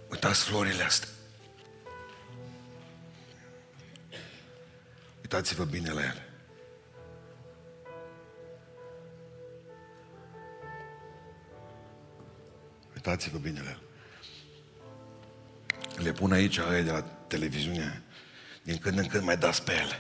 Uitați 0.10 0.44
florile 0.44 0.84
astea. 0.84 1.10
Uitați-vă 5.22 5.64
bine 5.64 5.92
la 5.92 6.02
ele. 6.02 6.30
Uitați-vă 12.94 13.38
bine 13.38 13.62
la 13.62 13.70
ele. 13.70 13.85
Le 16.16 16.22
pun 16.22 16.32
aici 16.32 16.58
aia 16.58 16.82
de 16.82 16.92
la 16.92 17.02
televiziune. 17.02 18.04
Din 18.64 18.78
când 18.78 18.98
în 18.98 19.08
când 19.08 19.24
mai 19.24 19.38
dați 19.38 19.64
pe 19.64 19.72
ele. 19.72 20.00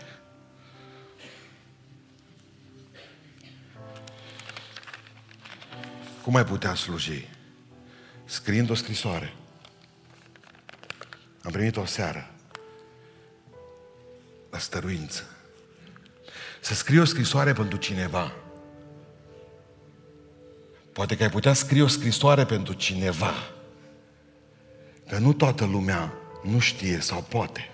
Cum 6.21 6.35
ai 6.35 6.45
putea 6.45 6.75
sluji? 6.75 7.29
Scriind 8.25 8.69
o 8.69 8.73
scrisoare. 8.73 9.33
Am 11.43 11.51
primit 11.51 11.77
o 11.77 11.85
seară 11.85 12.31
la 14.51 14.57
stăruință. 14.57 15.23
Să 16.61 16.73
scrii 16.73 16.99
o 16.99 17.05
scrisoare 17.05 17.53
pentru 17.53 17.77
cineva. 17.77 18.35
Poate 20.93 21.17
că 21.17 21.23
ai 21.23 21.29
putea 21.29 21.53
scrie 21.53 21.81
o 21.81 21.87
scrisoare 21.87 22.45
pentru 22.45 22.73
cineva. 22.73 23.54
Că 25.09 25.17
nu 25.17 25.33
toată 25.33 25.65
lumea 25.65 26.13
nu 26.43 26.59
știe 26.59 26.99
sau 26.99 27.21
poate. 27.21 27.69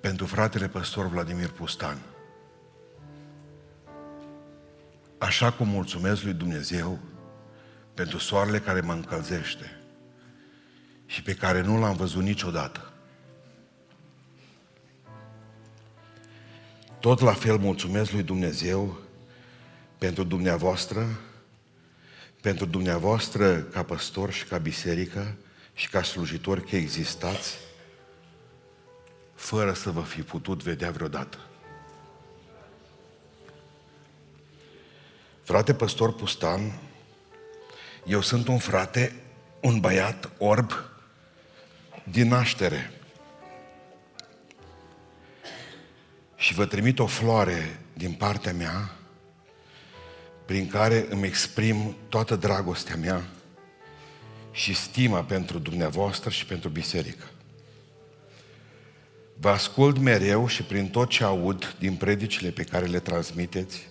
Pentru 0.00 0.26
fratele 0.26 0.68
păstor 0.68 1.06
Vladimir 1.06 1.50
Pustan. 1.50 1.98
Așa 5.18 5.52
cum 5.52 5.68
mulțumesc 5.68 6.22
lui 6.22 6.32
Dumnezeu 6.32 6.98
pentru 7.94 8.18
soarele 8.18 8.60
care 8.60 8.80
mă 8.80 8.92
încălzește 8.92 9.80
și 11.06 11.22
pe 11.22 11.34
care 11.34 11.60
nu 11.60 11.78
l-am 11.78 11.96
văzut 11.96 12.22
niciodată. 12.22 12.92
Tot 17.00 17.20
la 17.20 17.32
fel 17.32 17.58
mulțumesc 17.58 18.12
lui 18.12 18.22
Dumnezeu 18.22 18.98
pentru 19.98 20.24
dumneavoastră, 20.24 21.06
pentru 22.44 22.64
dumneavoastră 22.64 23.56
ca 23.60 23.82
păstor 23.82 24.32
și 24.32 24.44
ca 24.44 24.58
biserică 24.58 25.36
și 25.74 25.88
ca 25.88 26.02
slujitori 26.02 26.68
că 26.68 26.76
existați, 26.76 27.56
fără 29.34 29.72
să 29.72 29.90
vă 29.90 30.00
fi 30.00 30.22
putut 30.22 30.62
vedea 30.62 30.90
vreodată. 30.90 31.38
Frate 35.42 35.74
păstor 35.74 36.14
Pustan, 36.14 36.78
eu 38.06 38.20
sunt 38.20 38.48
un 38.48 38.58
frate, 38.58 39.14
un 39.60 39.80
băiat 39.80 40.30
orb 40.38 40.72
din 42.10 42.28
naștere. 42.28 42.92
Și 46.36 46.54
vă 46.54 46.66
trimit 46.66 46.98
o 46.98 47.06
floare 47.06 47.80
din 47.94 48.12
partea 48.12 48.52
mea 48.52 48.90
prin 50.46 50.68
care 50.68 51.06
îmi 51.08 51.26
exprim 51.26 51.96
toată 52.08 52.36
dragostea 52.36 52.96
mea 52.96 53.24
și 54.50 54.74
stima 54.74 55.22
pentru 55.22 55.58
dumneavoastră 55.58 56.30
și 56.30 56.46
pentru 56.46 56.68
biserică. 56.68 57.24
Vă 59.40 59.48
ascult 59.48 59.98
mereu 59.98 60.46
și 60.46 60.62
prin 60.62 60.88
tot 60.88 61.08
ce 61.08 61.24
aud 61.24 61.76
din 61.78 61.94
predicile 61.94 62.50
pe 62.50 62.64
care 62.64 62.86
le 62.86 63.00
transmiteți, 63.00 63.88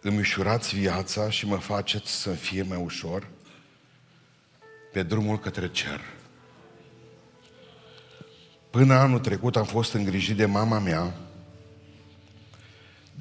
îmi 0.00 0.18
ușurați 0.18 0.76
viața 0.76 1.30
și 1.30 1.46
mă 1.46 1.56
faceți 1.56 2.10
să 2.10 2.30
fie 2.30 2.62
mai 2.62 2.82
ușor 2.84 3.28
pe 4.92 5.02
drumul 5.02 5.38
către 5.38 5.70
cer. 5.70 6.00
Până 8.70 8.94
anul 8.94 9.18
trecut 9.18 9.56
am 9.56 9.64
fost 9.64 9.92
îngrijit 9.92 10.36
de 10.36 10.46
mama 10.46 10.78
mea, 10.78 11.14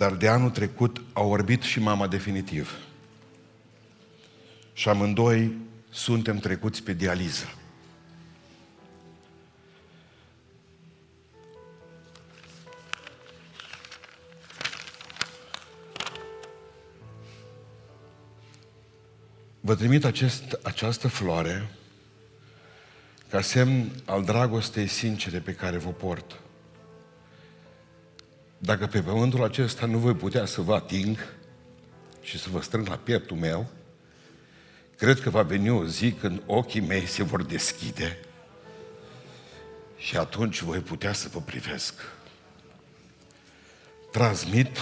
dar 0.02 0.14
de 0.14 0.28
anul 0.28 0.50
trecut 0.50 1.02
a 1.14 1.22
orbit 1.22 1.62
și 1.62 1.80
mama 1.80 2.08
definitiv. 2.08 2.78
Și 4.74 4.90
amândoi 4.90 5.58
suntem 5.90 6.38
trecuți 6.38 6.84
pe 6.84 6.94
dializă. 6.94 7.46
Vă 19.60 19.76
trimit 19.76 20.06
acest, 20.06 20.60
această 20.64 21.08
floare 21.08 21.70
ca 23.30 23.42
semn 23.42 23.92
al 24.06 24.24
dragostei 24.24 24.88
sincere 24.88 25.40
pe 25.40 25.54
care 25.54 25.78
vă 25.78 25.90
port. 25.90 26.41
Dacă 28.64 28.88
pe 28.88 29.02
pământul 29.02 29.44
acesta 29.44 29.86
nu 29.86 29.98
voi 29.98 30.16
putea 30.16 30.46
să 30.46 30.62
vă 30.62 30.74
ating 30.74 31.18
și 32.22 32.40
să 32.40 32.50
vă 32.50 32.62
strâng 32.62 32.88
la 32.88 32.96
pieptul 32.96 33.38
meu, 33.38 33.70
cred 34.98 35.20
că 35.20 35.30
va 35.30 35.42
veni 35.42 35.70
o 35.70 35.86
zi 35.86 36.12
când 36.12 36.42
ochii 36.46 36.80
mei 36.82 37.06
se 37.06 37.24
vor 37.24 37.44
deschide 37.44 38.18
și 39.98 40.18
atunci 40.18 40.62
voi 40.62 40.80
putea 40.80 41.14
să 41.14 41.28
vă 41.32 41.40
privesc. 41.40 41.94
Transmit 44.12 44.78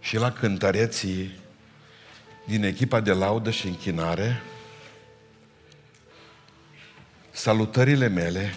și 0.00 0.16
la 0.16 0.32
cântăreții 0.32 1.38
din 2.46 2.64
echipa 2.64 3.00
de 3.00 3.12
laudă 3.12 3.50
și 3.50 3.66
închinare 3.66 4.42
salutările 7.30 8.08
mele, 8.08 8.54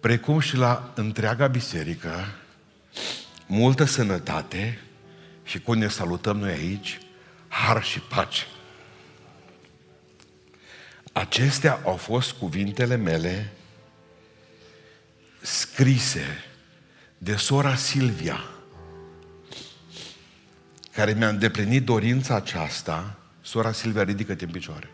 precum 0.00 0.40
și 0.40 0.56
la 0.56 0.92
întreaga 0.94 1.46
biserică, 1.46 2.24
multă 3.46 3.84
sănătate 3.84 4.80
și 5.44 5.60
cum 5.60 5.78
ne 5.78 5.88
salutăm 5.88 6.36
noi 6.36 6.52
aici, 6.52 6.98
har 7.48 7.82
și 7.82 8.00
pace. 8.00 8.46
Acestea 11.12 11.80
au 11.84 11.96
fost 11.96 12.32
cuvintele 12.32 12.96
mele 12.96 13.52
scrise 15.40 16.44
de 17.18 17.36
sora 17.36 17.74
Silvia, 17.74 18.44
care 20.92 21.12
mi-a 21.12 21.28
îndeplinit 21.28 21.84
dorința 21.84 22.34
aceasta, 22.34 23.18
sora 23.42 23.72
Silvia, 23.72 24.02
ridică-te 24.02 24.44
în 24.44 24.50
picioare. 24.50 24.90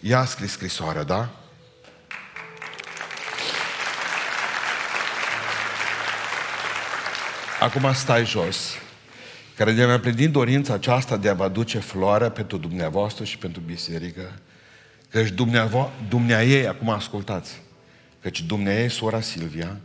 Ea 0.00 0.18
a 0.18 0.24
scris 0.24 0.50
scrisoarea, 0.50 1.02
da? 1.02 1.43
Acum 7.64 7.92
stai 7.92 8.26
jos, 8.26 8.74
care 9.56 9.72
de 9.72 9.84
mi-a 9.84 9.94
împlinit 9.94 10.30
dorința 10.30 10.74
aceasta 10.74 11.16
de 11.16 11.28
a 11.28 11.34
vă 11.34 11.44
aduce 11.44 11.78
floarea 11.78 12.30
pentru 12.30 12.56
dumneavoastră 12.56 13.24
și 13.24 13.38
pentru 13.38 13.60
biserică, 13.60 14.32
căci 15.10 15.28
dumnea 16.08 16.44
ei, 16.44 16.66
acum 16.66 16.88
ascultați, 16.88 17.62
căci 18.20 18.42
dumnea 18.42 18.82
ei, 18.82 18.88
sora 18.88 19.20
Silvia, 19.20 19.80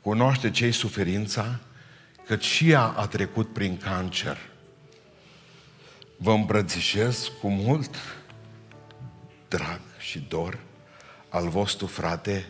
cunoaște 0.00 0.50
ce 0.50 0.70
suferința, 0.70 1.60
căci 2.26 2.44
și 2.44 2.70
ea 2.70 2.82
a 2.82 3.06
trecut 3.06 3.52
prin 3.52 3.76
cancer. 3.76 4.36
Vă 6.16 6.32
îmbrățișez 6.32 7.30
cu 7.40 7.48
mult 7.48 7.96
drag 9.48 9.80
și 9.98 10.26
dor 10.28 10.58
al 11.28 11.48
vostru 11.48 11.86
frate 11.86 12.48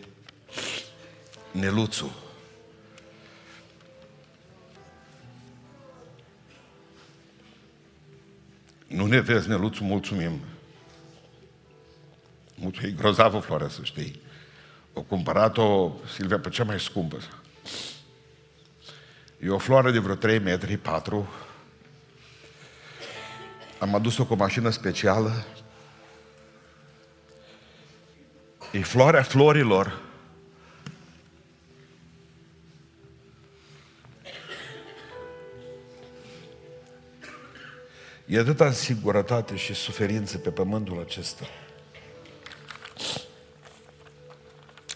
Neluțu. 1.51 2.15
Nu 8.87 9.05
ne 9.05 9.19
vezi, 9.19 9.47
Neluțu, 9.47 9.83
mulțumim. 9.83 10.39
Mulțumim, 12.55 12.89
e 12.89 12.93
grozavă 12.97 13.39
floarea, 13.39 13.69
să 13.69 13.79
știi. 13.83 14.21
O 14.93 15.01
cumpărat-o 15.01 15.91
Silvia 16.15 16.39
pe 16.39 16.49
cea 16.49 16.63
mai 16.63 16.79
scumpă. 16.79 17.17
E 19.43 19.49
o 19.49 19.57
floare 19.57 19.91
de 19.91 19.99
vreo 19.99 20.15
3 20.15 20.39
metri, 20.39 20.77
4. 20.77 21.27
Am 23.79 23.95
adus-o 23.95 24.25
cu 24.25 24.33
o 24.33 24.35
mașină 24.35 24.69
specială. 24.69 25.45
E 28.71 28.81
floarea 28.81 29.23
florilor. 29.23 30.06
E 38.29 38.39
atâta 38.39 38.71
singurătate 38.71 39.55
și 39.55 39.73
suferință 39.73 40.37
pe 40.37 40.49
pământul 40.49 40.99
acesta. 40.99 41.49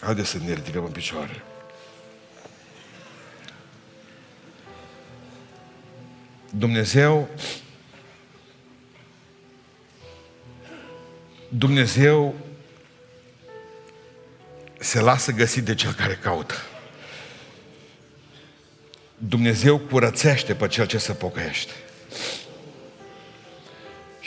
Haideți 0.00 0.28
să 0.28 0.38
ne 0.38 0.52
ridicăm 0.52 0.84
în 0.84 0.90
picioare. 0.90 1.42
Dumnezeu 6.50 7.28
Dumnezeu 11.48 12.34
se 14.78 15.00
lasă 15.00 15.32
găsit 15.32 15.64
de 15.64 15.74
cel 15.74 15.92
care 15.92 16.14
caută. 16.14 16.54
Dumnezeu 19.18 19.78
curățește 19.78 20.54
pe 20.54 20.68
cel 20.68 20.86
ce 20.86 20.98
se 20.98 21.12
pocăiește. 21.12 21.72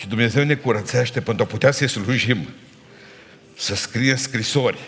Și 0.05 0.11
Dumnezeu 0.11 0.43
ne 0.43 0.55
curățește 0.55 1.21
pentru 1.21 1.43
a 1.43 1.47
putea 1.47 1.71
să-i 1.71 1.87
slujim, 1.87 2.47
să 3.57 3.75
scrie 3.75 4.15
scrisori, 4.15 4.79